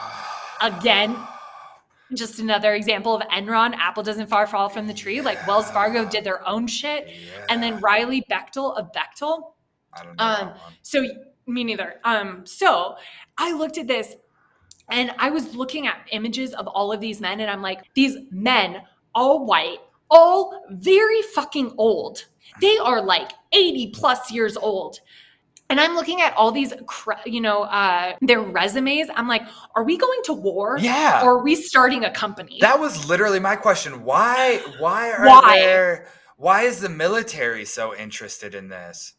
[0.61, 1.17] Again,
[2.15, 3.75] just another example of Enron.
[3.75, 5.21] Apple doesn't far fall from the tree.
[5.21, 7.11] Like Wells Fargo did their own shit.
[7.49, 9.53] And then Riley Bechtel of Bechtel.
[9.95, 10.25] I don't know.
[10.25, 10.55] um.
[10.83, 11.07] So
[11.47, 11.95] me neither.
[12.05, 12.97] Um, so
[13.37, 14.15] I looked at this
[14.91, 18.17] and I was looking at images of all of these men, and I'm like, these
[18.31, 18.83] men,
[19.15, 19.79] all white,
[20.11, 22.25] all very fucking old.
[22.63, 25.01] They are like 80 plus years old.
[25.71, 26.73] And I'm looking at all these,
[27.27, 29.09] you know, uh, their resumes.
[29.15, 29.43] I'm like,
[29.75, 30.79] are we going to war?
[30.79, 31.23] Yeah.
[31.23, 32.59] Or are we starting a company?
[32.61, 34.03] That was literally my question.
[34.03, 34.63] Why?
[34.79, 35.59] Why are Why?
[35.59, 36.09] there?
[36.37, 39.15] Why is the military so interested in this?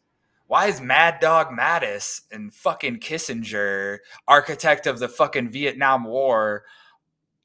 [0.48, 6.64] Why is Mad Dog Mattis and fucking Kissinger, architect of the fucking Vietnam War,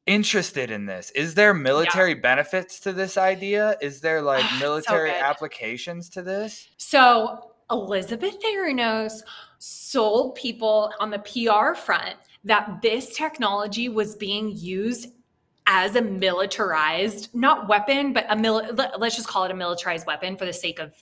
[0.07, 1.11] interested in this?
[1.11, 3.77] Is there military benefits to this idea?
[3.79, 6.69] Is there like Ah, it's so military applications to this?
[6.77, 9.21] So Elizabeth Theranos
[9.59, 15.07] sold people on the PR front that this technology was being used
[15.67, 20.05] as a militarized, not weapon, but a mil- let- let's just call it a militarized
[20.05, 20.93] weapon for the sake of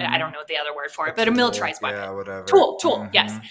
[0.00, 1.98] I don't know the other word for it, but a militarized weapon.
[2.00, 2.44] Yeah, whatever.
[2.44, 3.32] Tool, tool, yes.
[3.32, 3.42] Mhm.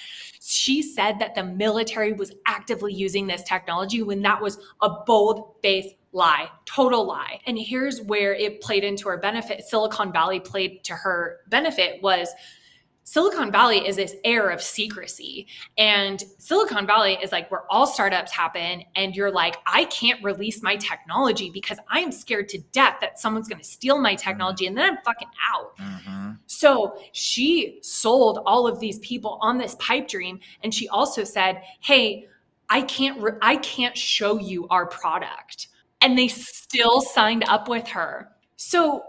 [0.41, 5.55] She said that the military was actively using this technology when that was a bold
[5.61, 7.41] faced lie, total lie.
[7.45, 9.63] And here's where it played into her benefit.
[9.65, 12.29] Silicon Valley played to her benefit was
[13.03, 15.47] Silicon Valley is this air of secrecy.
[15.77, 18.83] And Silicon Valley is like where all startups happen.
[18.95, 23.47] And you're like, I can't release my technology because I'm scared to death that someone's
[23.47, 25.77] going to steal my technology and then I'm fucking out.
[25.77, 26.37] Mhm.
[26.45, 31.63] So she sold all of these people on this pipe dream, and she also said,
[31.79, 32.27] "Hey,
[32.69, 35.67] I can't, re- I can't show you our product,"
[36.01, 38.29] and they still signed up with her.
[38.57, 39.03] So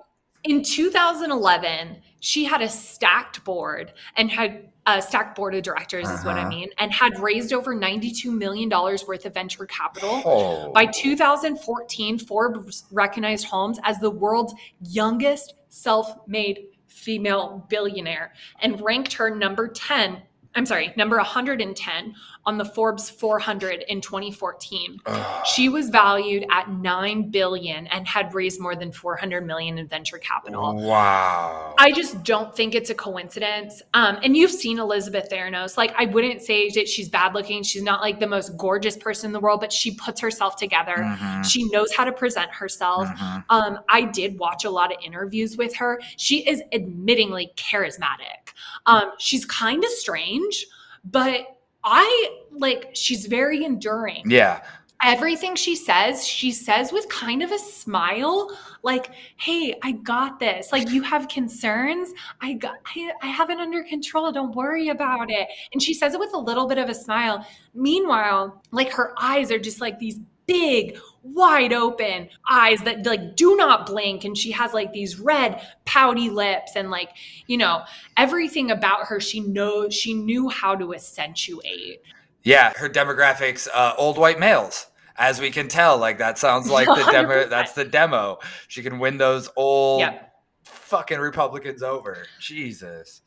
[0.44, 6.24] in 2011, she had a stacked board and had a stacked board of directors, is
[6.24, 6.48] what I Uh-huh.
[6.50, 10.22] mean, and had raised over 92 million dollars worth of venture capital.
[10.24, 10.72] Oh.
[10.72, 19.12] By 2014, Forbes recognized Holmes as the world's youngest self made female billionaire and ranked
[19.14, 20.22] her number 10,
[20.54, 24.98] I'm sorry, number 110 on the Forbes 400 in 2014.
[25.06, 25.46] Ugh.
[25.46, 30.18] She was valued at 9 billion and had raised more than 400 million in venture
[30.18, 30.74] capital.
[30.76, 31.74] Wow.
[31.78, 33.80] I just don't think it's a coincidence.
[33.94, 35.76] Um, and you've seen Elizabeth Theranos.
[35.76, 37.62] Like, I wouldn't say that she's bad looking.
[37.62, 40.96] She's not like the most gorgeous person in the world, but she puts herself together.
[40.96, 41.44] Mhm.
[41.44, 43.08] She knows how to present herself.
[43.08, 43.44] Mhm.
[43.50, 46.00] Um, I did watch a lot of interviews with her.
[46.16, 48.52] She is admittingly charismatic.
[48.86, 50.66] Um, she's kind of strange,
[51.04, 51.46] but
[51.84, 54.62] I like she's very enduring Yeah.
[55.02, 60.70] everything she says, she says with kind of a smile, like, "Hey, I got this.
[60.72, 62.12] Like, you have concerns.
[62.40, 64.30] I got, I, I have it under control.
[64.32, 67.44] Don't worry about it." And she says it with a little bit of a smile.
[67.74, 73.56] Meanwhile, like her eyes are just like these big, wide open eyes that like do
[73.56, 77.10] not blink, and she has like these red, pouty lips, and like
[77.46, 77.82] you know
[78.16, 79.20] everything about her.
[79.20, 82.02] She knows she knew how to accentuate.
[82.42, 84.88] Yeah, her demographics, uh, old white males.
[85.16, 87.44] As we can tell, like that sounds like the demo.
[87.44, 87.48] 100%.
[87.50, 88.38] That's the demo.
[88.66, 90.32] She can win those old Yep.
[90.64, 92.24] fucking Republicans over.
[92.40, 93.20] Jesus.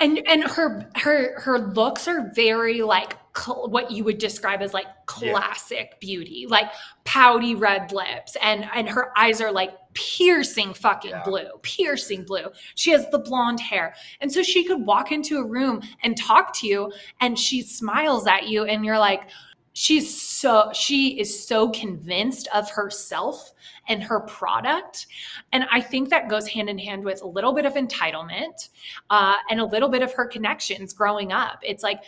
[0.00, 4.74] And and her her her looks are very like cl- what you would describe as
[4.74, 5.96] like classic yeah.
[6.00, 6.70] beauty like
[7.04, 11.22] pouty red lips and and her eyes are like piercing fucking yeah.
[11.24, 15.46] blue piercing blue she has the blonde hair and so she could walk into a
[15.46, 19.28] room and talk to you and she smiles at you and you're like
[19.80, 23.52] she's so she is so convinced of herself
[23.88, 25.06] and her product.
[25.52, 28.68] And i think that goes hand in hand with a little bit of entitlement
[29.08, 31.60] uh, and a little bit of her connections growing up.
[31.62, 32.02] It's like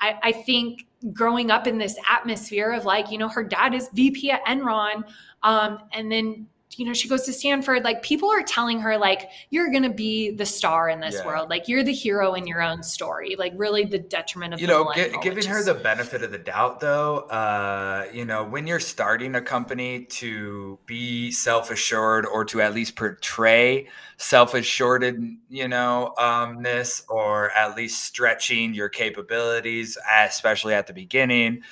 [0.00, 3.88] I, I, think growing up in this atmosphere of like you know her dad is
[3.92, 5.02] vp at enron
[5.42, 6.46] um, and then
[6.76, 7.82] you know, she goes to Stanford.
[7.82, 11.26] Like people are telling her, like, you're gonna be the star in this yeah.
[11.26, 11.50] world.
[11.50, 13.36] Like you're the hero in your own story.
[13.36, 14.92] Like really the detriment of you know,
[15.22, 15.66] giving her is...
[15.66, 20.78] the benefit of the doubt though, uh, you know, when you're starting a company to
[20.86, 23.88] be self-assured or to at least portray
[24.18, 25.04] self-assured,
[25.48, 29.96] you know, umness or at least stretching your capabilities,
[30.26, 31.62] especially at the beginning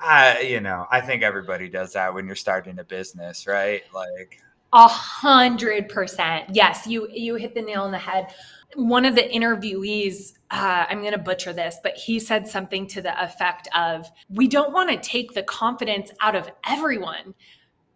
[0.00, 3.82] I, you know, I think everybody does that when you're starting a business, right?
[3.92, 4.40] Like
[4.72, 6.50] a hundred percent.
[6.52, 8.32] Yes, you you hit the nail on the head.
[8.74, 13.02] One of the interviewees, uh, I'm going to butcher this, but he said something to
[13.02, 17.34] the effect of, "We don't want to take the confidence out of everyone."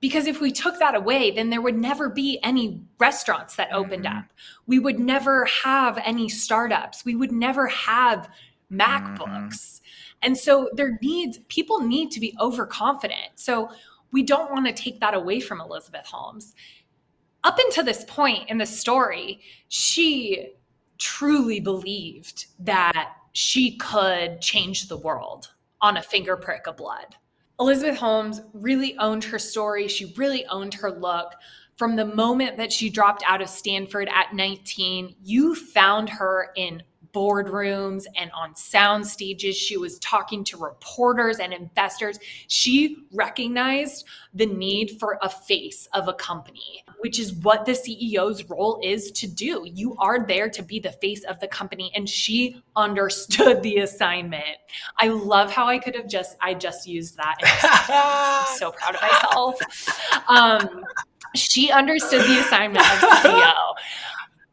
[0.00, 4.05] Because if we took that away, then there would never be any restaurants that opened
[4.05, 4.18] mm-hmm.
[4.18, 4.24] up.
[4.66, 7.05] We would never have any startups.
[7.05, 8.28] We would never have
[8.72, 9.18] MacBooks.
[9.20, 9.82] Mm-hmm
[10.23, 13.31] and so there needs people need to be overconfident.
[13.35, 13.70] So
[14.12, 16.55] we don't want to take that away from Elizabeth Holmes.
[17.45, 20.53] Up until this point in the story, she
[20.99, 27.16] truly believed that she could change the world on a finger prick of blood.
[27.59, 29.89] Elizabeth Holmes really owned her story.
[29.89, 31.33] She really owned her look.
[31.77, 36.83] From the moment that she dropped out of Stanford at 19, you found her in
[37.13, 39.57] boardrooms and on sound stages.
[39.57, 42.19] She was talking to reporters and investors.
[42.49, 48.49] She recognized the need for a face of a company, which is what the CEO's
[48.49, 49.69] role is to do.
[49.73, 51.93] You are there to be the face of the company.
[51.95, 54.45] And she understood the assignment.
[54.99, 57.37] I love how I could have just, I just used that.
[57.43, 60.29] I'm so proud of myself.
[60.29, 60.85] Um,
[61.35, 63.55] she understood the assignment of CEO.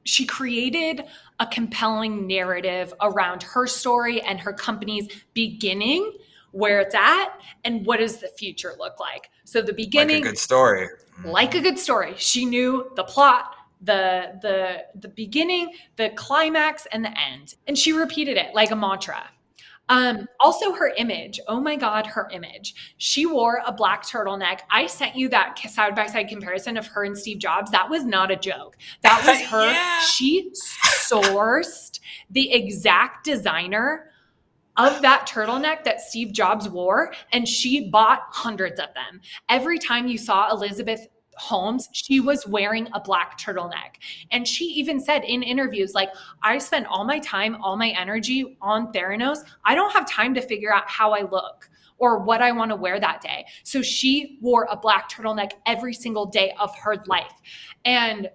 [0.03, 1.05] She created
[1.39, 6.17] a compelling narrative around her story and her company's beginning,
[6.51, 7.29] where it's at,
[7.63, 9.29] and what does the future look like.
[9.45, 11.27] So the beginning, like a good story, mm-hmm.
[11.27, 12.13] like a good story.
[12.17, 17.93] She knew the plot, the the the beginning, the climax, and the end, and she
[17.93, 19.29] repeated it like a mantra.
[19.89, 21.39] Um, also, her image.
[21.47, 22.75] Oh my God, her image.
[22.97, 24.59] She wore a black turtleneck.
[24.71, 27.71] I sent you that side by side comparison of her and Steve Jobs.
[27.71, 28.77] That was not a joke.
[29.01, 29.71] That was her.
[29.71, 29.99] yeah.
[30.01, 34.11] She sourced the exact designer
[34.77, 39.19] of that turtleneck that Steve Jobs wore, and she bought hundreds of them.
[39.49, 41.07] Every time you saw Elizabeth
[41.39, 43.95] Holmes, she was wearing a black turtleneck.
[44.31, 46.09] And she even said in interviews, like,
[46.43, 49.39] I spend all my time, all my energy on Theranos.
[49.63, 52.75] I don't have time to figure out how I look or what I want to
[52.75, 53.45] wear that day.
[53.63, 57.33] So she wore a black turtleneck every single day of her life.
[57.85, 58.29] And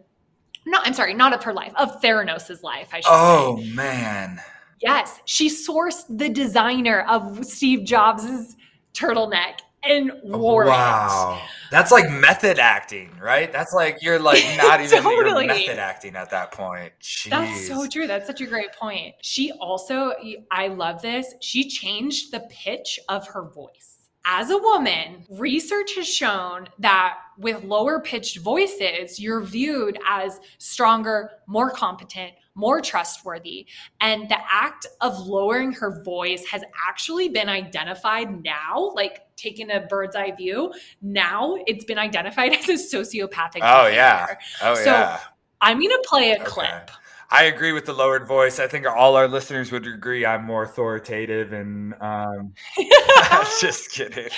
[0.66, 3.70] no, I'm sorry, not of her life, of Theranos's life, I should oh, say.
[3.70, 4.40] Oh man.
[4.80, 5.20] Yes.
[5.24, 8.56] She sourced the designer of Steve Jobs's
[8.94, 11.40] turtleneck and oh, wore wow.
[11.40, 11.50] it.
[11.70, 13.50] That's like method acting, right?
[13.52, 15.46] That's like you're like not even totally.
[15.46, 16.92] method acting at that point.
[17.00, 17.30] Jeez.
[17.30, 18.06] That's so true.
[18.06, 19.14] That's such a great point.
[19.22, 20.12] She also,
[20.50, 21.34] I love this.
[21.40, 23.94] She changed the pitch of her voice.
[24.26, 31.30] As a woman, research has shown that with lower pitched voices, you're viewed as stronger,
[31.46, 33.66] more competent, more trustworthy.
[34.00, 39.80] And the act of lowering her voice has actually been identified now, like taking a
[39.80, 40.72] bird's eye view.
[41.02, 43.60] Now it's been identified as a sociopathic.
[43.62, 43.96] Oh, behavior.
[43.96, 44.26] yeah.
[44.62, 45.20] Oh, so yeah.
[45.60, 46.44] I'm going to play a okay.
[46.44, 46.90] clip.
[47.30, 48.58] I agree with the lowered voice.
[48.58, 52.54] I think all our listeners would agree I'm more authoritative and um
[53.60, 54.28] just kidding.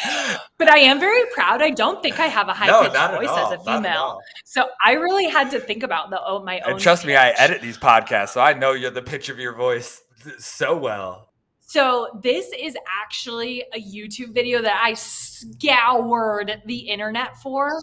[0.58, 1.62] But I am very proud.
[1.62, 4.20] I don't think I have a high pitched no, voice as a female.
[4.44, 6.72] So I really had to think about the oh my own.
[6.72, 7.08] And trust pitch.
[7.08, 10.02] me, I edit these podcasts, so I know you're the pitch of your voice
[10.38, 11.30] so well.
[11.68, 17.82] So this is actually a YouTube video that I scoured the internet for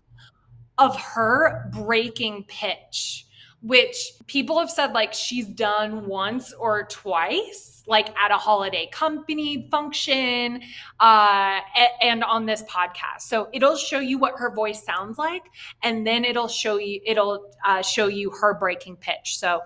[0.78, 3.26] of her breaking pitch
[3.64, 9.68] which people have said like she's done once or twice like at a holiday company
[9.72, 10.62] function
[11.00, 11.60] uh,
[12.02, 13.22] and on this podcast.
[13.22, 15.50] So it'll show you what her voice sounds like
[15.82, 19.38] and then it'll show you it'll uh, show you her breaking pitch.
[19.38, 19.62] So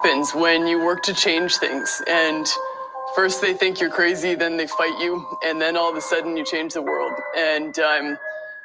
[0.00, 2.46] happens when you work to change things and
[3.16, 6.36] first they think you're crazy then they fight you and then all of a sudden
[6.36, 7.12] you change the world.
[7.36, 8.16] And um,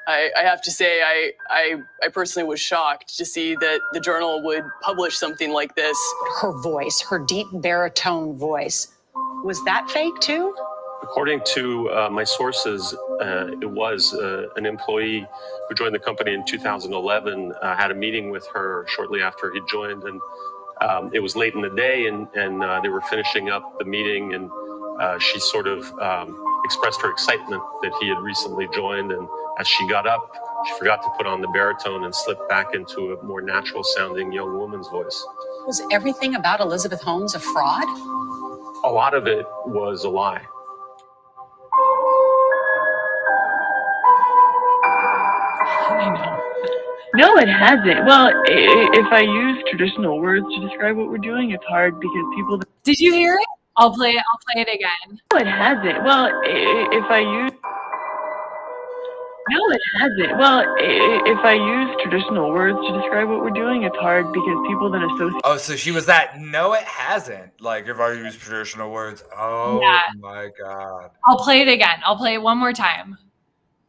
[0.08, 4.00] I, I, have to say I, I, I personally was shocked to see that the
[4.00, 5.98] journal would publish something like this.
[6.42, 8.96] Her voice her deep baritone voice
[9.44, 10.56] was that fake too?
[11.04, 15.26] According to uh, my sources, uh, it was uh, an employee
[15.70, 19.62] who joined the company in 2011, uh, had a meeting with her shortly after he
[19.70, 20.20] joined, and
[20.82, 23.86] um, it was late in the day, and, and uh, they were finishing up the
[23.86, 24.50] meeting, and
[25.00, 29.28] uh, she sort of um, expressed her excitement that he had recently joined, and
[29.60, 30.32] as she got up,
[30.68, 34.32] she forgot to put on the baritone and slipped back into a more natural sounding
[34.32, 35.26] young woman's voice.
[35.68, 37.88] Was everything about Elizabeth Holmes a fraud?
[38.84, 40.42] A lot of it was a lie.
[45.88, 46.36] I know.
[47.16, 48.06] No, it hasn't.
[48.06, 52.60] Well, if I use traditional words to describe what we're doing, it's hard because people.
[52.84, 53.55] Did you hear it?
[53.78, 54.24] I'll play it.
[54.32, 55.20] I'll play it again.
[55.34, 56.04] No, it hasn't.
[56.04, 57.52] Well, if I use.
[59.48, 60.40] No, it hasn't.
[60.40, 64.90] Well, if I use traditional words to describe what we're doing, it's hard because people
[64.90, 65.42] then associate.
[65.44, 66.40] Oh, so she was that?
[66.40, 67.62] No, it hasn't.
[67.62, 69.24] Like if I use traditional words.
[69.38, 70.02] Oh yeah.
[70.20, 71.12] my god.
[71.28, 72.00] I'll play it again.
[72.06, 73.18] I'll play it one more time.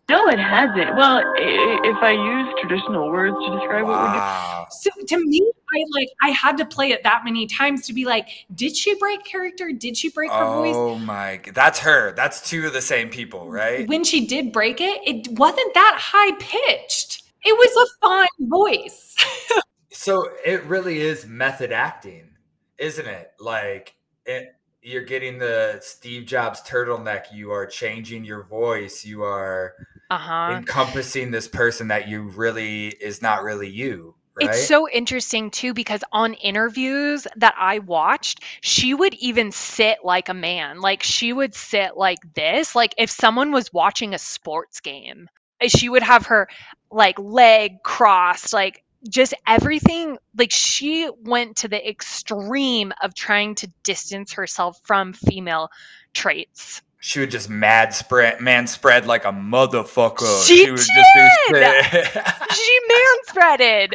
[0.08, 0.94] No, it hasn't.
[0.94, 3.90] Well, if I use traditional words to describe wow.
[3.90, 5.06] what we're doing.
[5.08, 8.04] So to me, I like I had to play it that many times to be
[8.04, 9.72] like, did she break character?
[9.72, 10.76] Did she break her oh voice?
[10.76, 12.12] Oh my, that's her.
[12.12, 13.88] That's two of the same people, right?
[13.88, 17.24] When she did break it, it wasn't that high pitched.
[17.44, 19.16] It was a fine voice.
[19.92, 22.30] so it really is method acting,
[22.78, 23.32] isn't it?
[23.40, 23.94] Like
[24.24, 24.56] it
[24.86, 27.32] you're getting the Steve Jobs turtleneck.
[27.32, 29.04] You are changing your voice.
[29.04, 29.74] You are
[30.10, 30.58] uh-huh.
[30.58, 34.14] encompassing this person that you really is not really you.
[34.36, 34.50] Right?
[34.50, 40.28] It's so interesting too because on interviews that I watched, she would even sit like
[40.28, 40.80] a man.
[40.80, 42.74] Like she would sit like this.
[42.74, 45.28] Like if someone was watching a sports game,
[45.60, 46.48] eh, she would have her
[46.90, 53.72] like leg crossed, like just everything like she went to the extreme of trying to
[53.84, 55.70] distance herself from female
[56.12, 60.46] traits she would just mad spread man spread like a motherfucker.
[60.46, 60.86] She, she would did.
[60.86, 63.94] just be she man spreaded.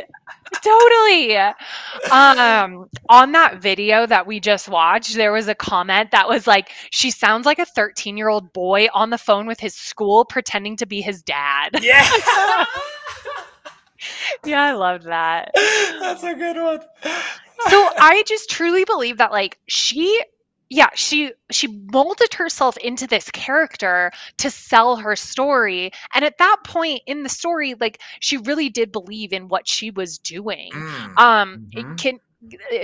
[0.64, 1.36] totally.
[2.12, 6.72] Um on that video that we just watched, there was a comment that was like,
[6.92, 10.78] she sounds like a 13 year old boy on the phone with his school pretending
[10.78, 11.80] to be his dad.
[11.82, 12.08] Yeah.
[14.46, 15.52] yeah, I loved that.
[16.00, 16.82] That's a good one.
[17.70, 20.24] so I just truly believe that like she
[20.72, 26.58] yeah she she molded herself into this character to sell her story and at that
[26.64, 31.18] point in the story like she really did believe in what she was doing mm.
[31.18, 31.96] um mm-hmm.
[31.96, 32.20] can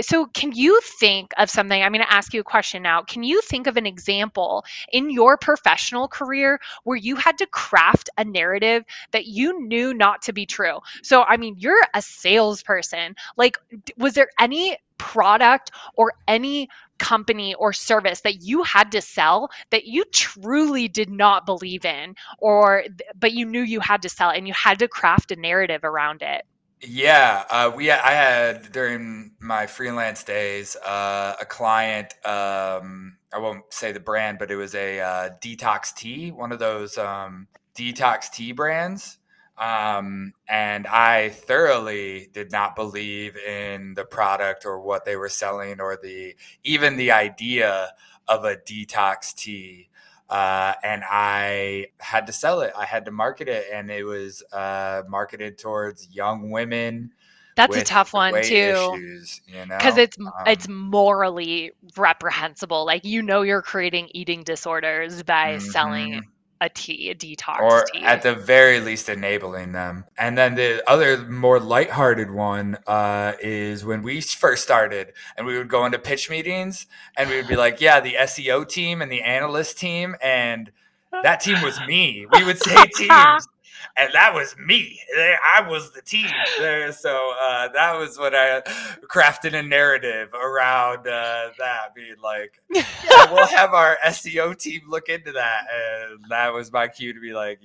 [0.01, 3.23] so can you think of something i'm going to ask you a question now can
[3.23, 8.23] you think of an example in your professional career where you had to craft a
[8.23, 13.57] narrative that you knew not to be true so i mean you're a salesperson like
[13.97, 16.69] was there any product or any
[16.99, 22.15] company or service that you had to sell that you truly did not believe in
[22.39, 22.83] or
[23.15, 26.21] but you knew you had to sell and you had to craft a narrative around
[26.21, 26.45] it
[26.81, 32.13] yeah, uh, we I had during my freelance days uh, a client.
[32.23, 36.59] Um, I won't say the brand, but it was a uh, detox tea, one of
[36.59, 39.16] those um, detox tea brands.
[39.57, 45.81] Um, and I thoroughly did not believe in the product or what they were selling
[45.81, 47.89] or the even the idea
[48.27, 49.89] of a detox tea.
[50.29, 52.73] Uh, and I had to sell it.
[52.77, 57.11] I had to market it, and it was uh, marketed towards young women.
[57.55, 59.77] That's a tough one too, because you know?
[59.81, 62.85] it's um, it's morally reprehensible.
[62.85, 65.71] Like you know, you're creating eating disorders by mm-hmm.
[65.71, 66.27] selling
[66.59, 68.01] a tea, a detox or tea.
[68.01, 70.05] at the very least enabling them.
[70.17, 75.57] And then the other more lighthearted one uh, is when we first started and we
[75.57, 79.11] would go into pitch meetings and we would be like, yeah, the SEO team and
[79.11, 80.71] the analyst team and
[81.23, 82.25] that team was me.
[82.31, 83.47] We would say teams
[83.95, 84.99] and that was me.
[85.17, 86.27] I was the team
[86.59, 86.91] there.
[86.91, 88.61] So uh, that was what I
[89.09, 95.09] crafted a narrative around uh, that, being like, yeah, we'll have our SEO team look
[95.09, 97.59] into that, and that was my cue to be like,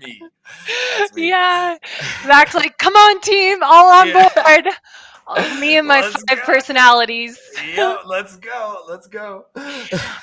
[0.00, 0.20] me.
[1.14, 1.28] me.
[1.28, 1.76] Yeah,
[2.26, 4.30] Zach's like, come on, team, all on yeah.
[4.34, 4.74] board.
[5.26, 6.36] Oh, me and my five go.
[6.44, 7.38] personalities.
[7.74, 8.84] yeah, let's go.
[8.88, 9.46] Let's go.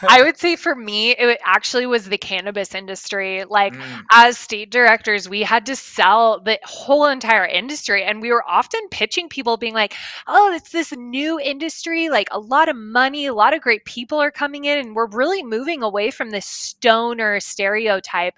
[0.08, 3.44] I would say for me, it actually was the cannabis industry.
[3.46, 8.04] Like, Mm, as state directors, we had to sell the whole entire industry.
[8.04, 9.96] And we were often pitching people, being like,
[10.28, 14.20] oh, it's this new industry, like a lot of money, a lot of great people
[14.20, 18.36] are coming in, and we're really moving away from this stoner stereotype.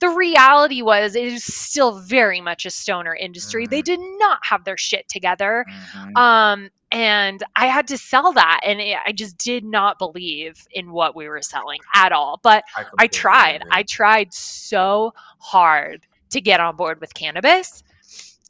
[0.00, 3.66] The reality was, it is still very much a stoner industry.
[3.66, 3.84] They Mhm.
[3.84, 5.64] did not have their shit together.
[5.94, 6.16] mhm.
[6.16, 10.92] Um, and I had to sell that, and it, I just did not believe in
[10.92, 12.40] what we were selling at all.
[12.42, 13.56] But I completely tried.
[13.56, 13.70] agree.
[13.72, 17.82] I tried so hard to get on board with cannabis.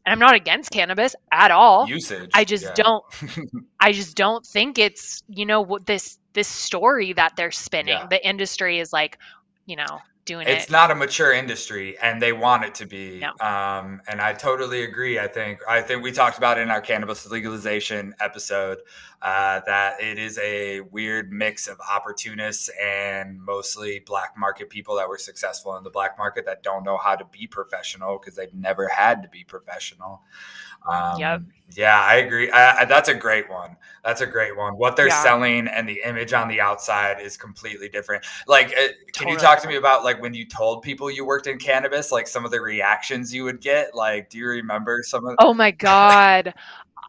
[0.06, 1.86] And I'm not against cannabis at all.
[1.88, 2.30] usage.
[2.32, 2.74] I just yeah.
[2.74, 3.04] don't
[3.80, 7.94] I just don't think it's, you know, this this story that they're spinning.
[7.98, 8.06] Yeah.
[8.08, 9.18] The industry is like,
[9.66, 10.70] you know, doing it's it.
[10.70, 13.30] not a mature industry and they want it to be No.
[13.44, 16.80] um, and i totally agree i think i think we talked about it in our
[16.82, 18.78] cannabis legalization episode
[19.20, 25.08] uh, that it is a weird mix of opportunists and mostly black market people that
[25.08, 28.54] were successful in the black market that don't know how to be professional because they've
[28.54, 30.22] never had to be professional.
[30.88, 31.42] Um, Yep.
[31.74, 32.50] yeah i agree.
[32.50, 33.76] I, I, that's a great one.
[34.04, 34.74] That's a great one.
[34.74, 35.22] What they're Yeah.
[35.22, 38.24] selling and the image on the outside is completely different.
[38.46, 41.46] Like uh, can you talk to me about like when you told people you worked
[41.46, 43.94] in cannabis like some of the reactions you would get?
[43.94, 46.52] Like do you remember some of Oh my God.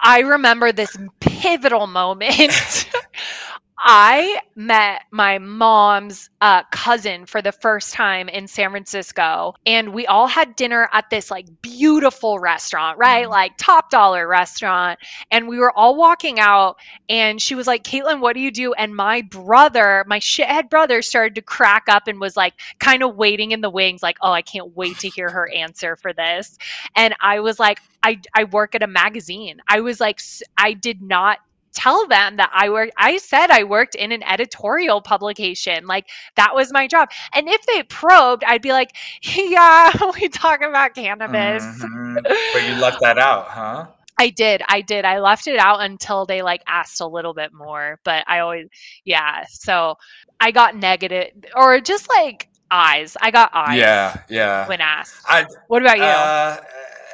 [0.01, 2.89] I remember this pivotal moment.
[3.81, 10.05] I met my mom's uh, cousin for the first time in San Francisco, and we
[10.05, 13.25] all had dinner at this like beautiful restaurant, right?
[13.25, 13.29] Mhm.
[13.29, 14.99] Like top dollar restaurant.
[15.31, 16.77] And we were all walking out,
[17.07, 18.73] and she was like, Kaitlin, what do you do?
[18.73, 23.15] And my brother, my shithead brother, started to crack up and was like, kind of
[23.15, 26.57] waiting in the wings, like, oh, I can't wait to hear her answer for this.
[26.95, 29.61] And I was like, I, I work at a magazine.
[29.67, 30.19] I was like,
[30.57, 31.39] I did not
[31.73, 32.89] tell them that I work.
[32.97, 35.85] I said I worked in an editorial publication.
[35.87, 37.09] Like that was my job.
[37.33, 38.91] And if they probed, I'd be like,
[39.23, 39.91] yeah,
[40.21, 41.65] we talk about cannabis.
[41.65, 42.15] Mhm.
[42.51, 44.61] but you left that out huh I did.
[44.67, 45.05] I did.
[45.05, 48.67] I left it out until they like asked a little bit more, but I always,
[49.05, 49.45] yeah.
[49.49, 49.95] So
[50.39, 53.15] I got negative or just like eyes.
[53.21, 55.25] I got eyes yeah yeah when asked.
[55.25, 56.03] I, What about you?
[56.03, 56.57] uh,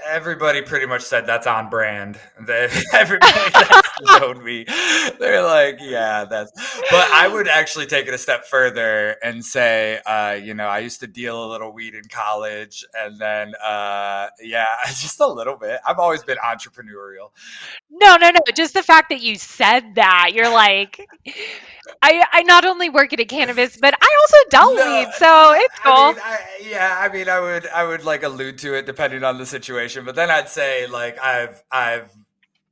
[0.05, 2.19] everybody pretty much said that's on brand.
[2.45, 3.89] They- everybody that's
[4.19, 4.65] known me,
[5.19, 6.51] they're like, yeah, that's.
[6.91, 10.79] But I would actually take it a step further and say, uh, you know, I
[10.79, 15.55] used to deal a little weed in college, and then, uh, yeah, just a little
[15.55, 15.79] bit.
[15.87, 17.31] I've always been entrepreneurial.
[17.89, 18.39] No, no, no.
[18.55, 20.99] Just the fact that you said that, you're like,
[22.01, 25.53] I, I not only work at a cannabis, but I also dealt No, weed, so
[25.55, 25.93] it's cool.
[25.93, 26.39] I mean, I,
[26.69, 29.94] yeah, I mean, I would, I would like allude to it depending on the situation,
[30.03, 32.11] but then I'd say like I've, I've,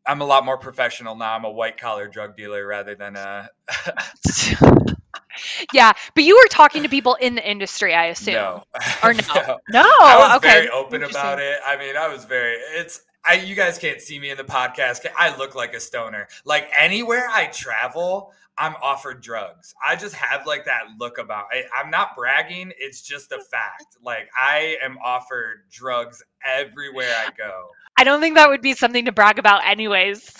[0.05, 1.33] I'm a lot more professional now.
[1.33, 3.49] I'm a white collar drug dealer rather than a.
[5.73, 8.33] yeah, but you were talking to people in the industry, I assume.
[8.33, 8.63] No.
[9.01, 9.59] Or no?
[9.69, 9.81] No.
[9.81, 10.49] I was okay.
[10.49, 11.59] very open about it.
[11.65, 12.55] I mean, I was very.
[12.75, 13.01] It's.
[13.25, 13.35] I.
[13.35, 15.05] You guys can't see me in the podcast.
[15.17, 16.27] I look like a stoner.
[16.43, 19.73] Like anywhere I travel, I'm offered drugs.
[19.85, 21.45] I just have like that look about.
[21.51, 22.71] I, I'm not bragging.
[22.77, 23.97] It's just a fact.
[24.01, 27.69] Like I am offered drugs everywhere I go.
[27.95, 30.33] I don't think that would be something to brag about, anyways.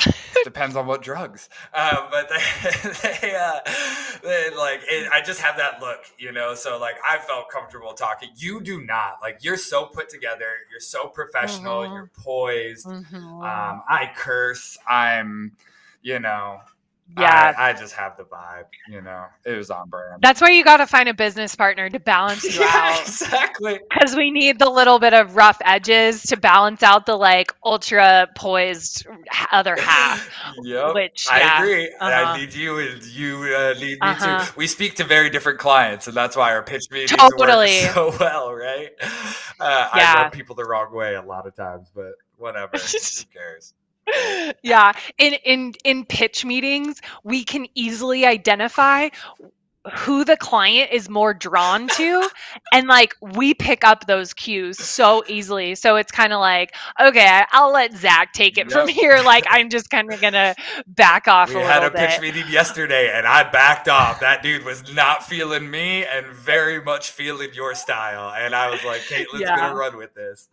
[0.44, 1.50] Depends on what drugs.
[1.74, 3.60] Uh, but they, they, uh,
[4.24, 6.56] they like, it, I just have that look, you know?
[6.56, 8.30] So, like, I felt comfortable talking.
[8.36, 9.20] You do not.
[9.22, 10.48] Like, you're so put together.
[10.72, 11.82] You're so professional.
[11.84, 11.94] Mhm.
[11.94, 12.88] You're poised.
[12.88, 13.14] Mhm.
[13.14, 14.78] Um, I curse.
[14.90, 15.52] I'm,
[16.02, 16.60] you know,
[17.18, 17.54] yeah.
[17.58, 19.26] I, I just have the vibe, you know?
[19.46, 20.22] It was on brand.
[20.22, 23.02] That's why you got to find a business partner to balance you yeah, out.
[23.02, 23.80] exactly.
[23.90, 28.28] Because we need the little bit of rough edges to balance out the like ultra
[28.36, 29.06] poised
[29.52, 30.28] other half.
[30.64, 30.94] Yep.
[30.96, 31.96] Which, I yeah, agree.
[32.00, 32.32] Uh-huh.
[32.34, 34.46] I need you, and you uh, need me Uh-huh.
[34.46, 34.52] too.
[34.56, 37.82] We speak to very different clients, and that's why our pitch meetings Totally.
[37.84, 38.90] work so well, right?
[39.02, 40.24] Uh, I Yeah.
[40.24, 42.78] rub people the wrong way a lot of times, but whatever.
[42.78, 43.74] Who cares?
[44.64, 49.10] Yeah in in in pitch meetings we can easily identify
[49.92, 52.30] who the client is more drawn to
[52.72, 57.44] and like we pick up those cues so easily so it's kind of like okay
[57.52, 60.56] i'll let zach take it from here like i'm just kind of gonna
[60.88, 64.20] back off We a had a pitch bit meeting yesterday, and I backed off.
[64.22, 68.34] That dude was not feeling me, and very much feeling your style.
[68.34, 69.56] And I was like, "Kaitlin's Yeah.
[69.58, 70.48] gonna run with this."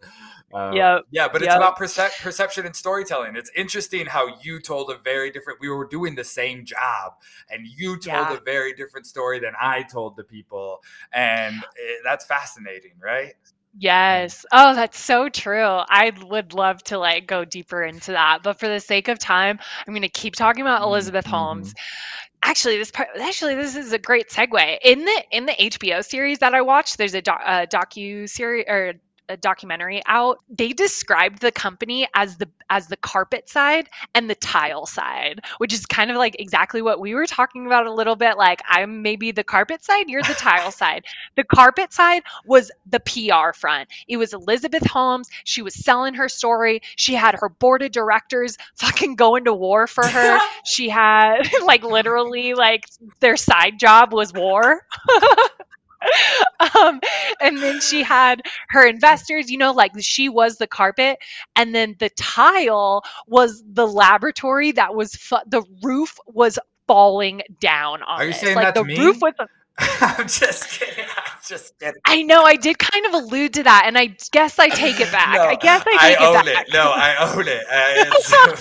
[0.52, 1.02] Um, Yep.
[1.10, 1.56] Yeah, but it's Yep.
[1.56, 3.36] about percep- perception and storytelling.
[3.36, 5.60] It's interesting how you told a very different.
[5.60, 7.14] We were doing the same job,
[7.48, 8.34] and you told Yeah.
[8.36, 10.80] a very different story than I told the people,
[11.12, 13.34] and eh, that's fascinating, right?
[13.78, 14.44] Yes.
[14.50, 15.62] Oh, that's so true.
[15.62, 19.58] I would love to like go deeper into that, but for the sake of time,
[19.86, 21.74] I'm going to keep talking about Elizabeth Holmes.
[22.42, 24.78] Actually, this part actually this is a great segue.
[24.82, 28.64] In the in the HBO series that I watched, there's a, doc, a docu series
[28.66, 28.94] or
[29.30, 34.34] a documentary out they described the company as the as the carpet side and the
[34.36, 38.16] tile side which is kind of like exactly what we were talking about a little
[38.16, 41.04] bit like i'm maybe the carpet side you're the tile side.
[41.36, 43.88] The carpet side was the pr front.
[44.08, 48.56] It was elizabeth holmes she was selling her story she had her board of directors
[48.76, 50.38] fucking going to war for her.
[50.64, 52.84] She had like literally like
[53.20, 54.82] their side job was war
[56.78, 57.00] um,
[57.40, 61.18] and then she had her investors, you know, like she was the carpet,
[61.56, 68.02] and then the tile was the laboratory that was fu- the roof was falling down
[68.02, 68.34] on Are you it.
[68.34, 68.96] saying like that the to me?
[68.98, 69.34] roof was
[70.00, 71.04] I'm just kidding.
[71.16, 72.00] I'm just kidding.
[72.04, 75.10] I know I did kind of allude to that, and I guess I take it
[75.10, 75.34] back.
[75.34, 76.20] No, I guess I take it back.
[76.20, 76.66] I own it back.
[76.72, 77.64] No, I own it.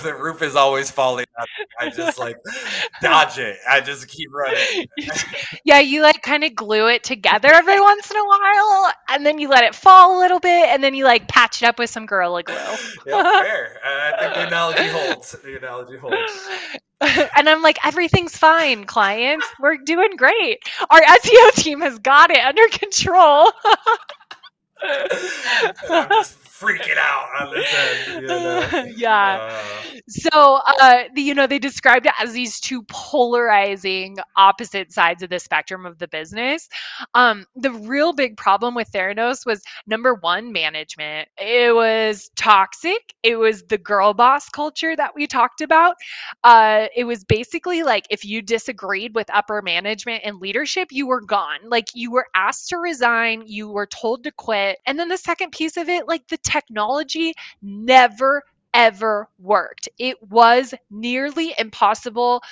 [0.02, 1.26] The roof is always falling.
[1.38, 1.46] Up.
[1.78, 2.36] I just like
[3.02, 3.58] dodge it.
[3.68, 4.86] I just keep running.
[5.64, 9.38] yeah, you like kind of glue it together every once in a while, and then
[9.38, 11.90] you let it fall a little bit, and then you like patch it up with
[11.90, 12.54] some Gorilla Glue.
[13.06, 13.78] yeah, fair.
[13.84, 15.32] Uh, I think the analogy holds.
[15.32, 16.32] The analogy holds.
[17.36, 19.46] and I'm like, everything's fine, clients.
[19.58, 20.62] We're doing great.
[20.90, 23.50] Our SEO team has got it under control.
[26.66, 28.00] And I'm just freaking out on this end.
[28.08, 28.64] You know?
[28.96, 29.40] yeah.
[29.40, 35.22] Uh, So, uh, the, you know, they described it as these two polarizing opposite sides
[35.22, 36.68] of the spectrum of the business.
[37.14, 41.28] Um, the real big problem with Theranos was number one, management.
[41.38, 43.14] It was toxic.
[43.22, 45.96] It was the girl boss culture that we talked about.
[46.44, 51.20] Uh, it was basically like if you disagreed with upper management and leadership, you were
[51.20, 51.60] gone.
[51.64, 54.78] Like you were asked to resign, you were told to quit.
[54.86, 58.42] And then the second piece of it, like the technology never
[58.74, 59.88] ever worked.
[59.98, 62.42] It was nearly impossible.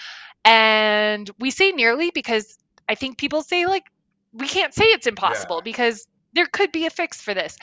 [0.45, 3.85] And we say nearly because I think people say, like,
[4.33, 5.63] we can't say it's impossible Yeah.
[5.63, 7.57] because there could be a fix for this.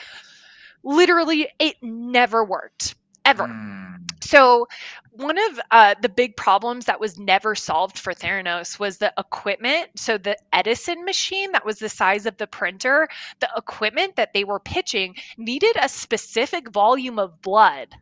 [0.84, 3.48] Literally, it never worked, ever.
[3.48, 3.85] mm,
[4.20, 4.66] So,
[5.10, 9.90] one of uh, the big problems that was never solved for Theranos was the equipment.
[9.96, 13.08] So, the Edison machine that was the size of the printer,
[13.40, 17.94] the equipment that they were pitching needed a specific volume of blood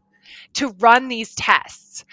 [0.54, 2.04] to run these tests.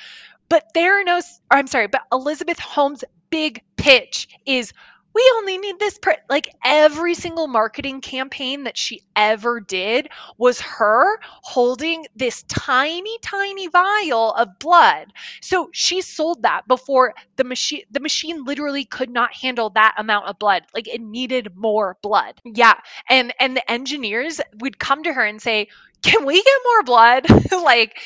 [0.50, 4.74] But Theranos, I'm sorry, but Elizabeth Holmes' big pitch is
[5.14, 6.20] we only need this print.
[6.30, 13.68] Like every single marketing campaign that she ever did was her holding this tiny, tiny
[13.68, 15.12] vial of blood.
[15.42, 17.84] So she sold that before the machine.
[17.92, 20.64] The machine literally could not handle that amount of blood.
[20.74, 22.36] Like it needed more blood.
[22.46, 22.76] Yeah,
[23.10, 25.68] and and the engineers would come to her and say,
[26.04, 27.98] "Can we get more blood?" like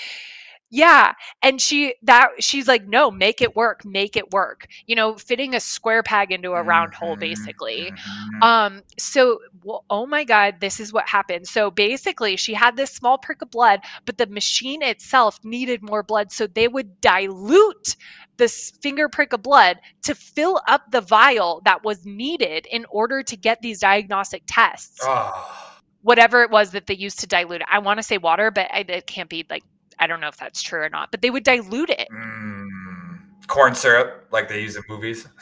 [0.71, 5.15] yeah and she that she's like no make it work make it work you know
[5.15, 7.93] fitting a square peg into a round hole mhm, basically
[8.41, 8.43] mhm.
[8.43, 12.91] um so well, oh my god this is what happened so basically she had this
[12.91, 17.95] small prick of blood but the machine itself needed more blood so they would dilute
[18.37, 23.23] this finger prick of blood to fill up the vial that was needed in order
[23.23, 27.67] to get these diagnostic tests Oh, whatever it was that they used to dilute it.
[27.71, 29.63] I want to say water, but I, it can't be like
[29.99, 31.11] I don't know if that's true or not.
[31.11, 32.07] But they would dilute it.
[32.11, 35.27] mm, corn syrup, like they use in movies.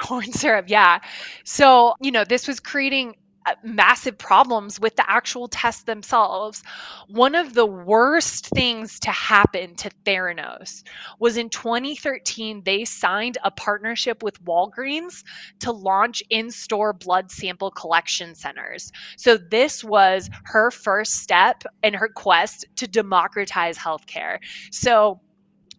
[0.00, 1.00] Corn syrup, yeah.
[1.44, 3.14] So you know this was creating
[3.44, 6.62] Uh, massive problems with the actual tests themselves.
[7.08, 10.84] One of the worst things to happen to Theranos
[11.18, 15.24] was in 2013 they signed a partnership with Walgreens
[15.60, 18.92] to launch in-store blood sample collection centers.
[19.16, 24.38] So this was her first step in her quest to democratize healthcare.
[24.70, 25.20] So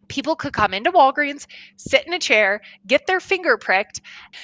[0.09, 1.47] people could come into Walgreens,
[1.77, 4.01] sit in a chair, get their finger pricked,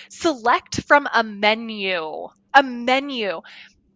[0.09, 3.41] select from a menu, a menu.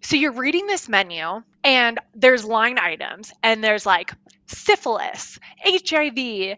[0.01, 4.13] So you're reading this menu and there's line items and there's like
[4.47, 6.57] syphilis, HIV,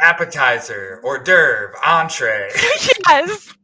[0.00, 2.50] Appetizer, hors d'oeuvre, entree.
[3.08, 3.54] yes.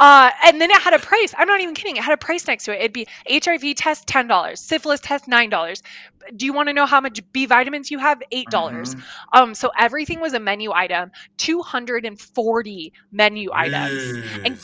[0.00, 1.34] Uh, and then it had a price.
[1.36, 1.96] I'm not even kidding.
[1.96, 2.80] It had a price next to it.
[2.80, 5.82] It'd be HIV test ten dollars, syphilis test nine dollars.
[6.36, 8.22] Do you want to know how much B vitamins you have?
[8.32, 8.94] Eight dollars.
[8.94, 9.02] Mhm.
[9.32, 11.10] Um, so everything was a menu item.
[11.36, 14.24] Two hundred and forty menu items.
[14.44, 14.58] And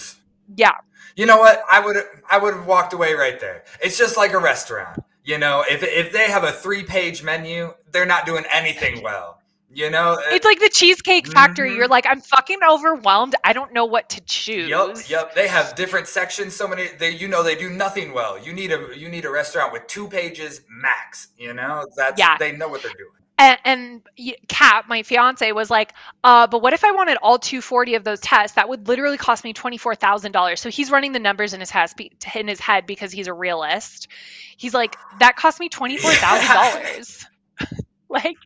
[0.56, 0.72] yeah,
[1.16, 1.62] You know what?
[1.70, 1.96] I would
[2.30, 3.64] I would have walked away right there.
[3.82, 5.02] It's just like a restaurant.
[5.24, 9.34] You know, if if they have a three page menu, they're not doing anything well.
[9.70, 11.70] You know, It's like the Cheesecake Factory.
[11.70, 11.76] Mhm.
[11.76, 13.34] You're like, I'm fucking overwhelmed.
[13.44, 14.70] I don't know what to choose.
[14.70, 15.34] Yep, yep.
[15.34, 16.56] They have different sections.
[16.56, 16.88] So many.
[16.98, 18.38] They, you know, they do nothing well.
[18.42, 21.28] You need a, you need a restaurant with two pages max.
[21.36, 22.38] You know, that's Yeah.
[22.38, 23.12] they know what they're doing.
[23.38, 24.02] And, and
[24.48, 28.18] Kat, my fiance, was like, uh, but what if I wanted all 240 of those
[28.20, 28.56] tests?
[28.56, 30.58] That would literally cost me $24,000.
[30.58, 31.94] So he's running the numbers in his, has,
[32.34, 34.08] in his head because he's a realist.
[34.56, 37.26] He's like, that cost me $24,000.
[38.08, 38.36] like,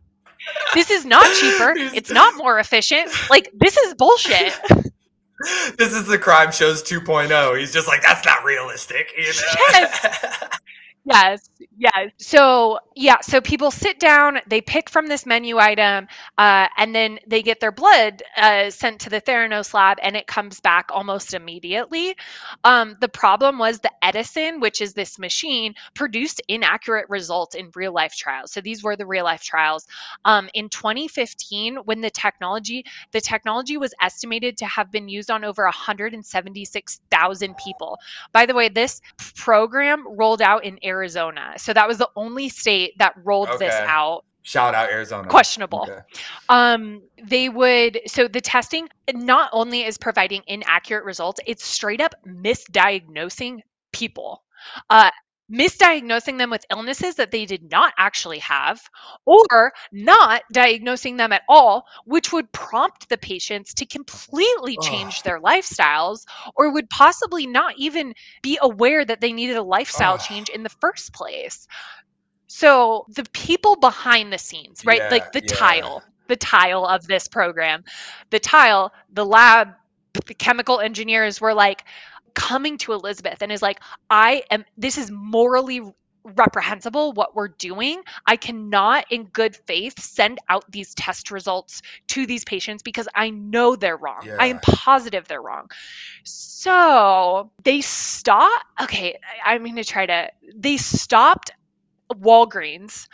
[0.74, 1.72] this is not cheaper.
[1.76, 3.11] It's not more efficient.
[3.30, 4.53] Like, this is bullshit.
[5.76, 7.59] This is the crime shows 2.0.
[7.59, 9.12] He's just like that's not realistic.
[9.16, 9.40] You know.
[9.72, 10.59] Yes,
[11.05, 11.48] yes.
[11.76, 12.11] Yes.
[12.18, 16.07] So yeah, so people sit down, they pick from this menu item,
[16.38, 20.26] uh, and then they get their blood uh, sent to the Theranos lab, and it
[20.26, 22.14] comes back almost immediately.
[22.64, 27.92] Um, the problem was the Edison, which is this machine, produced inaccurate results in real
[27.92, 28.53] life trials.
[28.53, 29.86] So these were the real life trials.
[30.24, 35.44] Um, in 2015, when the technology, the technology was estimated to have been used on
[35.44, 37.98] over 176,000 people.
[38.32, 39.00] By the way, this
[39.36, 41.55] program rolled out in Arizona.
[41.57, 44.24] So that was the only state that rolled this out.
[44.43, 45.28] Shout out Arizona.
[45.28, 45.82] Questionable.
[45.82, 46.01] Okay.
[46.49, 52.14] Um, they would so the testing not only is providing inaccurate results, it's straight up
[52.26, 53.61] misdiagnosing
[53.93, 54.43] people.
[54.90, 55.11] Uh
[55.53, 58.80] misdiagnosing them with illnesses that they did not actually have
[59.26, 65.24] or not diagnosing them at all which would prompt the patients to completely change Ugh.
[65.24, 66.24] their lifestyles
[66.57, 70.20] or would possibly not even be aware that they needed a lifestyle Ugh.
[70.20, 71.66] change in the first place
[72.53, 74.98] so the people behind the scenes, right?
[74.98, 75.55] Yeah, like the yeah.
[75.55, 77.82] tile, the tile of this program,
[78.28, 79.68] the tile, the lab,
[80.12, 81.82] the chemical engineers were like
[82.35, 83.80] coming to Elizabeth and is like,
[84.11, 85.80] I am, this is morally
[86.24, 88.03] reprehensible what we're doing.
[88.26, 93.30] I cannot, in good faith, send out these test results to these patients because I
[93.30, 94.28] know they're wrong.
[94.39, 95.68] I am positive they're wrong.
[96.24, 98.62] So they stop.
[98.83, 100.28] Okay, I- I'm going to try to.
[100.55, 101.51] They stopped
[102.12, 103.07] Walgreens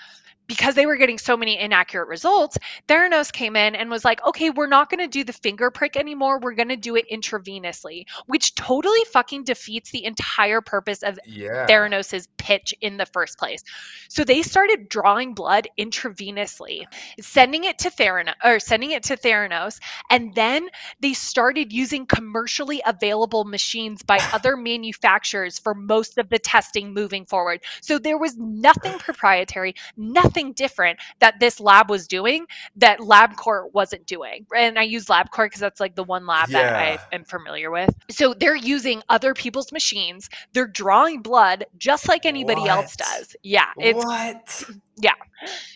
[0.49, 4.51] because they were getting so many inaccurate results, Theranos came in and was like, okay,
[4.51, 6.41] we're not going to do the finger prick anymore.
[6.41, 11.67] We're going to do it intravenously, which totally fucking defeats the entire purpose of Yeah.
[11.67, 13.63] Theranos's pitch in the first place.
[14.09, 16.85] So they started drawing blood intravenously,
[17.21, 19.79] sending it to Theranos or sending it to Theranos,
[20.11, 20.69] and then
[21.01, 27.27] they started using commercially available machines by other manufacturers for most of the testing moving
[27.27, 27.61] forward.
[27.83, 34.07] So there was nothing proprietary, nothing different that this lab was doing that LabCorp wasn't
[34.07, 34.47] doing.
[34.55, 37.95] And I use LabCorp because that's like the one lab that I am familiar with.
[38.11, 40.29] So they're using other people's machines.
[40.53, 43.37] They're drawing blood just like anybody else does.
[43.43, 44.65] Yeah, it's what?
[45.01, 45.15] Yeah.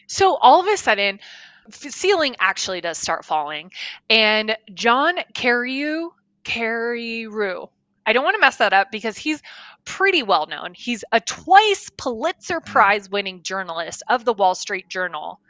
[0.09, 1.21] So all of a sudden,
[1.69, 3.71] f- ceiling actually does start falling,
[4.11, 6.09] and John Carreyrou,
[6.45, 7.69] Carreyrou,
[8.07, 9.41] I don't want to mess that up because he's
[9.85, 10.75] pretty well known.
[10.75, 12.71] He's a twice Pulitzer hmm.
[12.71, 15.41] Prize winning journalist of the Wall Street Journal.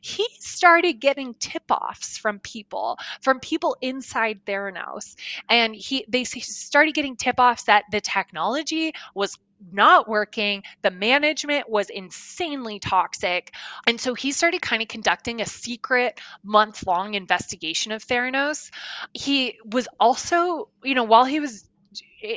[0.00, 5.16] He started getting tip-offs from people, from people inside Theranos,
[5.48, 9.38] and he they started getting tip-offs that the technology was
[9.72, 13.52] not working, the management was insanely toxic,
[13.86, 18.70] and so he started kind of conducting a secret month long investigation of Theranos.
[19.12, 21.68] He was also, you know, while he was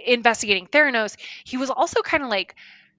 [0.05, 2.55] investigating Theranos, he was also kind of like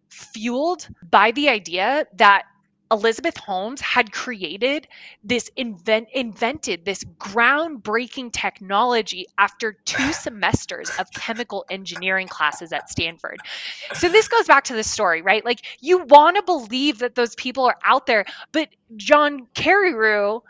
[0.08, 2.44] fueled by the idea that
[2.92, 4.86] Elizabeth Holmes had created
[5.24, 13.38] this invent invented this groundbreaking technology after two semesters of chemical engineering classes at Stanford.
[13.94, 15.44] So this goes back to the story, right?
[15.44, 20.42] Like you want to believe that those people are out there, but John Carreyrou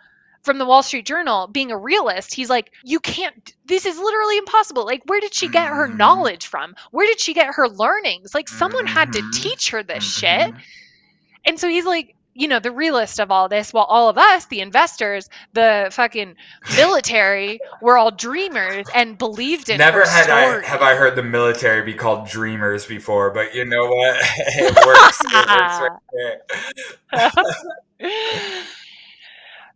[0.44, 4.38] from the Wall Street Journal, being a realist, he's like, you can't, this is literally
[4.38, 4.84] impossible.
[4.84, 5.96] Like, where did she get her Mhm.
[5.96, 6.74] knowledge from?
[6.90, 8.34] Where did she get her learnings?
[8.34, 9.32] Like, someone had to Mhm.
[9.32, 10.52] teach her this shit.
[10.52, 10.60] Mhm.
[11.46, 14.46] And so he's like, you know, the realist of all this, while all of us,
[14.46, 16.34] the investors, the fucking
[16.76, 20.64] military, were all dreamers and believed in Never had story.
[20.64, 24.16] I have I heard the military be called dreamers before, but you know what?
[24.36, 25.20] it works.
[25.24, 25.80] It works
[27.12, 28.64] right.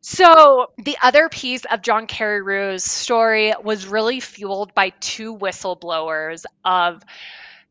[0.01, 7.03] So the other piece of John Carreyrou's story was really fueled by two whistleblowers of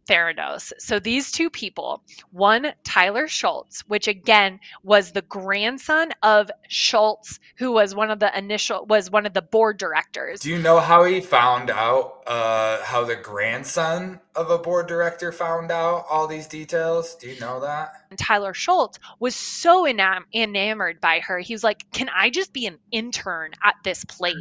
[0.08, 0.72] Theranos.
[0.80, 2.02] So these two people,
[2.32, 8.36] one Tyler Shultz, which again was the grandson of Shultz, who was one of the
[8.38, 10.42] initial was one of the board directors.
[10.42, 12.24] Do you know how he found out?
[12.28, 17.16] Uh, how the grandson of a board director found out all these details?
[17.16, 17.94] Do you know that?
[18.10, 21.40] And Tyler Shultz was so enam- enamored by her.
[21.40, 24.36] He was like, "Can I just be an intern at this place?"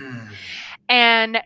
[0.00, 0.28] Mm.
[0.88, 1.42] And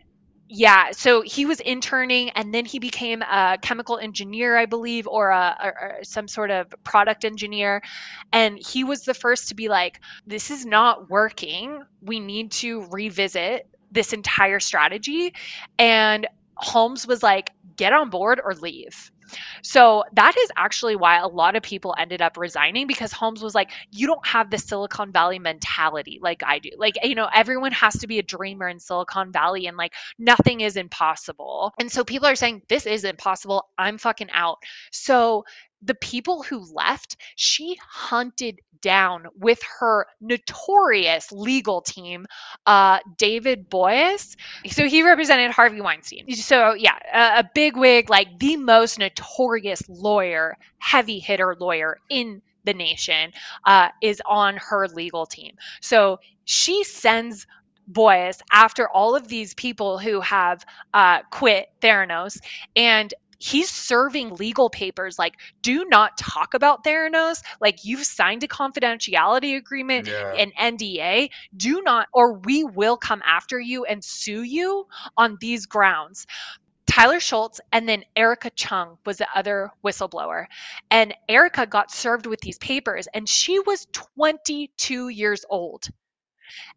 [0.55, 5.31] yeah, so he was interning and then he became a chemical engineer, I believe, or,
[5.31, 7.83] a, or, or some sort of product engineer.
[8.35, 11.83] And he was the first to be like, this is not working.
[12.03, 15.33] We need to revisit this entire strategy.
[15.79, 19.12] And Holmes was like, get on board or leave.
[19.63, 23.55] So that is actually why a lot of people ended up resigning because Holmes was
[23.55, 26.71] like, you don't have the Silicon Valley mentality like I do.
[26.77, 30.61] Like, you know, everyone has to be a dreamer in Silicon Valley and like nothing
[30.61, 31.73] is impossible.
[31.79, 33.69] And so people are saying, this is impossible.
[33.79, 34.59] I'm fucking out.
[34.91, 35.45] So
[35.83, 42.27] the people who left, she hunted down with her notorious legal team,
[42.67, 44.37] uh, David Boies.
[44.69, 46.31] So he represented Harvey Weinstein.
[46.35, 52.43] So yeah, a, a big wig, like the most notorious lawyer, heavy hitter lawyer in
[52.65, 53.33] the nation,
[53.67, 55.57] uh, is on her legal team.
[55.81, 57.47] So she sends
[57.89, 60.65] Boies after all of these people who have
[60.95, 62.39] uh, quit Theranos
[62.77, 63.13] and
[63.43, 69.57] he's serving legal papers like do not talk about theranos like you've signed a confidentiality
[69.57, 70.33] agreement Yeah.
[70.35, 74.87] an nda do not or we will come after you and sue you
[75.17, 76.27] on these grounds
[76.87, 80.45] Tyler Shultz and then Erika Cheung was the other whistleblower.
[80.91, 85.87] And Erika got served with these papers and she was 22 years old.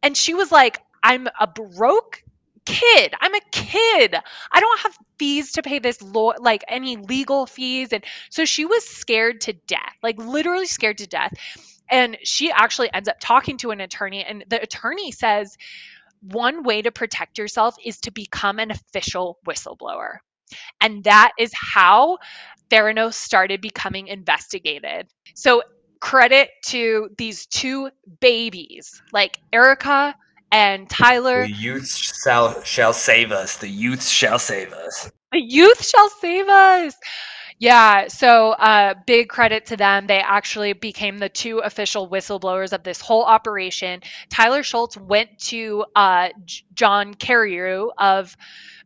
[0.03, 2.23] And she was like, I'm a broke
[2.65, 3.13] kid.
[3.21, 4.15] I'm a kid.
[4.51, 8.65] I don't have fees to pay this law like any legal fees and so she
[8.65, 9.95] was scared to death.
[10.03, 11.33] Like literally scared to death.
[11.89, 15.55] And she actually ends up talking to an attorney and the attorney says
[16.21, 20.17] one way to protect yourself is to become an official whistleblower.
[20.81, 22.17] And that is how
[22.69, 25.07] Theranos started becoming investigated.
[25.35, 25.61] So
[25.99, 27.89] credit to these two
[28.19, 30.15] babies, like Erika
[30.55, 31.45] and Tyler.
[31.47, 31.93] The youth
[32.23, 33.57] shall, shall save us.
[33.57, 35.11] The youth shall save us.
[35.33, 36.95] The youth shall save us.
[37.59, 40.07] Yeah, so uh, big credit to them.
[40.07, 44.01] They actually became the two official whistleblowers of this whole operation.
[44.29, 48.35] Tyler Shultz went to uh, J- John Carreyrou of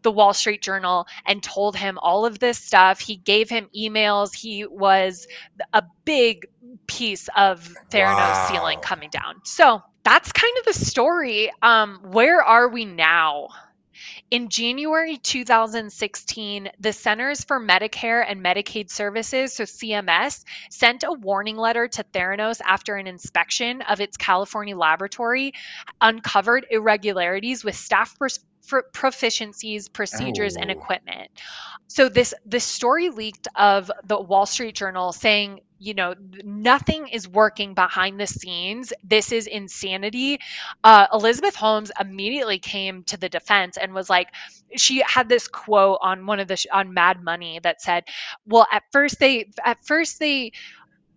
[0.04, 3.00] the Wall Street Journal and told him all of this stuff.
[3.00, 4.36] He gave him emails.
[4.36, 5.28] He was
[5.74, 6.48] a big
[6.88, 8.48] piece of Theranos Wow.
[8.50, 9.42] ceiling coming down.
[9.44, 11.52] So that's kind of the story.
[11.62, 13.50] Um, where are we now?
[14.32, 21.58] In January 2016, the Centers for Medicare and Medicaid Services, so CMS, sent a warning
[21.58, 25.54] letter to Theranos after an inspection of its California laboratory
[26.00, 28.40] uncovered irregularities with staff pers-
[28.94, 30.74] proficiencies, procedures, and Oh.
[30.74, 31.30] equipment.
[31.88, 36.14] So this this story leaked of the Wall Street Journal saying, you know,
[36.44, 38.92] nothing is working behind the scenes.
[39.04, 40.38] This is insanity.
[40.84, 44.28] Uh, Elizabeth Holmes immediately came to the defense and was like,
[44.76, 48.04] she had this quote on one of the sh- on Mad Money that said,
[48.46, 50.52] "Well, at first they at first they."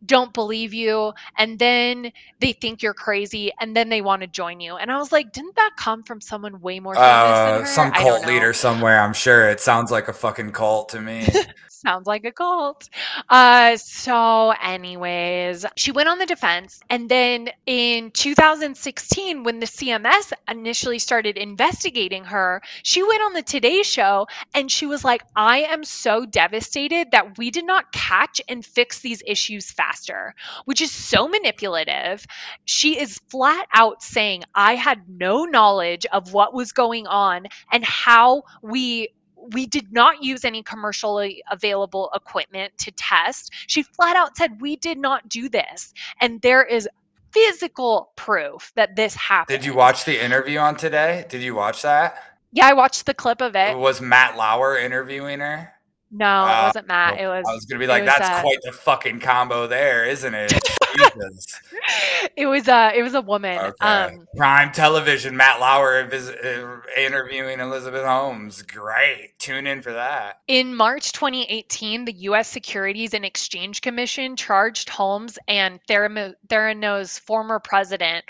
[0.04, 2.10] don't believe you and then
[2.40, 5.32] they think you're crazy and then they want to join you and i was like
[5.32, 9.00] didn't that come from someone way more famous than Uh, some cult leader somewhere.
[9.00, 11.28] I'm sure it sounds like a fucking cult to me.
[11.84, 12.88] Sounds like a cult.
[13.28, 16.80] Uh, so, anyways, she went on the defense.
[16.88, 23.42] And then in 2016, when the CMS initially started investigating her, she went on the
[23.42, 28.40] Today Show and she was like, I am so devastated that we did not catch
[28.48, 32.24] and fix these issues faster, which is so manipulative.
[32.64, 37.84] She is flat out saying, I had no knowledge of what was going on and
[37.84, 39.08] how we
[39.50, 43.52] we did not use any commercially available equipment to test.
[43.66, 45.92] She flat out said, We did not do this.
[46.20, 46.88] And there is
[47.32, 49.58] physical proof that this happened.
[49.58, 51.24] Did you watch the interview on today?
[51.28, 52.22] Did you watch that?
[52.52, 53.76] Yeah, I watched the clip of it.
[53.76, 55.72] Was Matt Lauer interviewing her?
[56.14, 57.18] No, Uh, it wasn't Matt.
[57.18, 60.34] It was I was gonna be like, that's uh, quite the fucking combo there, isn't
[60.34, 60.52] it?
[60.94, 61.60] Jesus.
[62.36, 63.58] it was uh it was a woman.
[63.58, 63.86] Okay.
[63.86, 68.60] Um Prime television, Matt Lauer vis- uh, interviewing Elizabeth Holmes.
[68.60, 69.38] Great.
[69.38, 70.40] Tune in for that.
[70.48, 72.48] In March 2018, the U.S.
[72.48, 78.26] Securities and Exchange Commission charged Holmes and Theranos' former president,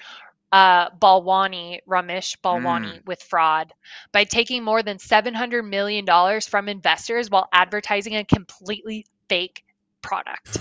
[0.53, 3.73] uh, Balwani, Ramesh Balwani, with fraud
[4.13, 6.07] by taking more than $700 million
[6.43, 9.65] from investors while advertising a completely fake
[10.03, 10.59] product.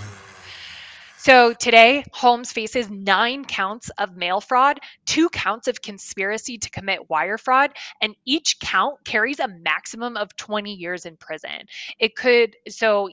[1.18, 7.08] So today, Holmes faces nine counts of mail fraud, two counts of conspiracy to commit
[7.08, 7.70] wire fraud,
[8.00, 11.68] and each count carries a maximum of 20 years in prison.
[12.00, 13.08] It could, so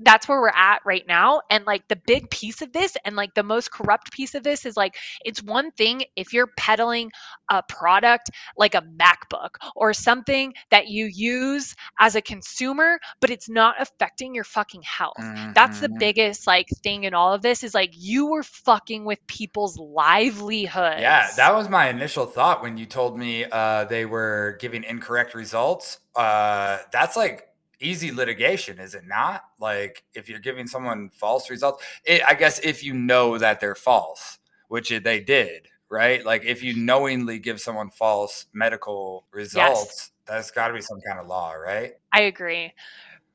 [0.00, 1.40] that's where we're at right now.
[1.50, 4.66] And like the big piece of this and like the most corrupt piece of this
[4.66, 7.10] is like it's one thing if you're peddling
[7.50, 13.48] a product like a MacBook or something that you use as a consumer, but it's
[13.48, 15.30] not affecting your fucking health.
[15.54, 15.98] That's the Mhm.
[15.98, 20.74] biggest like thing in all of this is like you were fucking with people's livelihoods.
[20.96, 25.34] Yeah, that was my initial thought when you told me uh, they were giving incorrect
[25.34, 25.98] results.
[26.14, 27.48] Uh, that's like
[27.84, 29.44] easy litigation, is it not?
[29.60, 33.74] Like if you're giving someone false results, it, I guess if you know that they're
[33.74, 36.24] false, which they did, right?
[36.24, 41.20] Like if you knowingly give someone false medical results, that's got to be some kind
[41.20, 41.92] of law, right?
[42.12, 42.72] I agree.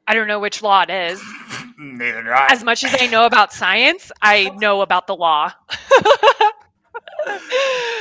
[0.07, 1.21] I don't know which law it is.
[1.77, 2.47] Neither do I.
[2.49, 5.53] As much as I know about science, I know about the law.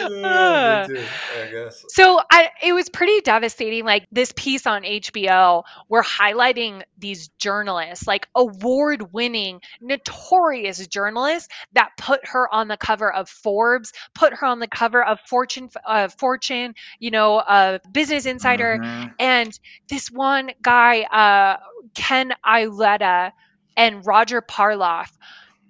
[0.01, 1.05] Yeah, too,
[1.43, 1.85] I guess.
[1.89, 3.85] So I, it was pretty devastating.
[3.85, 12.21] Like this piece on HBO, we're highlighting these journalists, like award-winning, notorious journalists that put
[12.29, 16.75] her on the cover of Forbes, put her on the cover of Fortune, uh, Fortune,
[16.99, 19.15] you know, uh, Business Insider, Mhm.
[19.19, 19.59] and
[19.89, 21.57] this one guy, uh,
[21.95, 23.33] Ken Auletta,
[23.77, 25.09] and Roger Parloff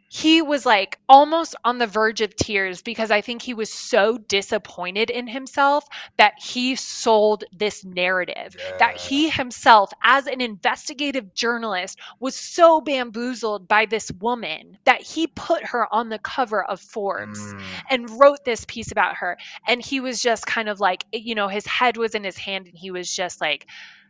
[0.09, 4.19] he was like almost on the verge of tears because I think he was so
[4.19, 5.85] disappointed in himself
[6.17, 8.57] that he sold this narrative.
[8.79, 15.27] That he himself, as an investigative journalist, was so bamboozled by this woman that he
[15.27, 17.63] put her on the cover of Forbes Mm.
[17.91, 19.37] and wrote this piece about her.
[19.67, 22.67] And he was just kind of like, you know, his head was in his hand
[22.67, 23.67] and he was just like,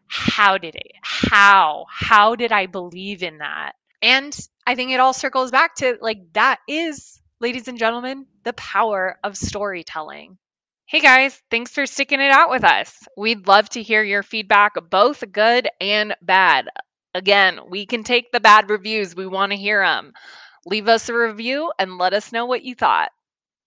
[0.07, 0.93] how did it?
[1.03, 1.87] How?
[1.91, 3.73] How did I believe in that?
[4.01, 4.37] And
[4.69, 9.19] I think it all circles back to like that is, ladies and gentlemen, the power
[9.25, 10.37] of storytelling.
[10.85, 12.95] Hey guys, thanks for sticking it out with us.
[13.17, 16.69] We'd love to hear your feedback, both good and bad.
[17.15, 20.13] Again, we can take the bad reviews, we want to hear them.
[20.67, 23.09] Leave us a review and let us know what you thought.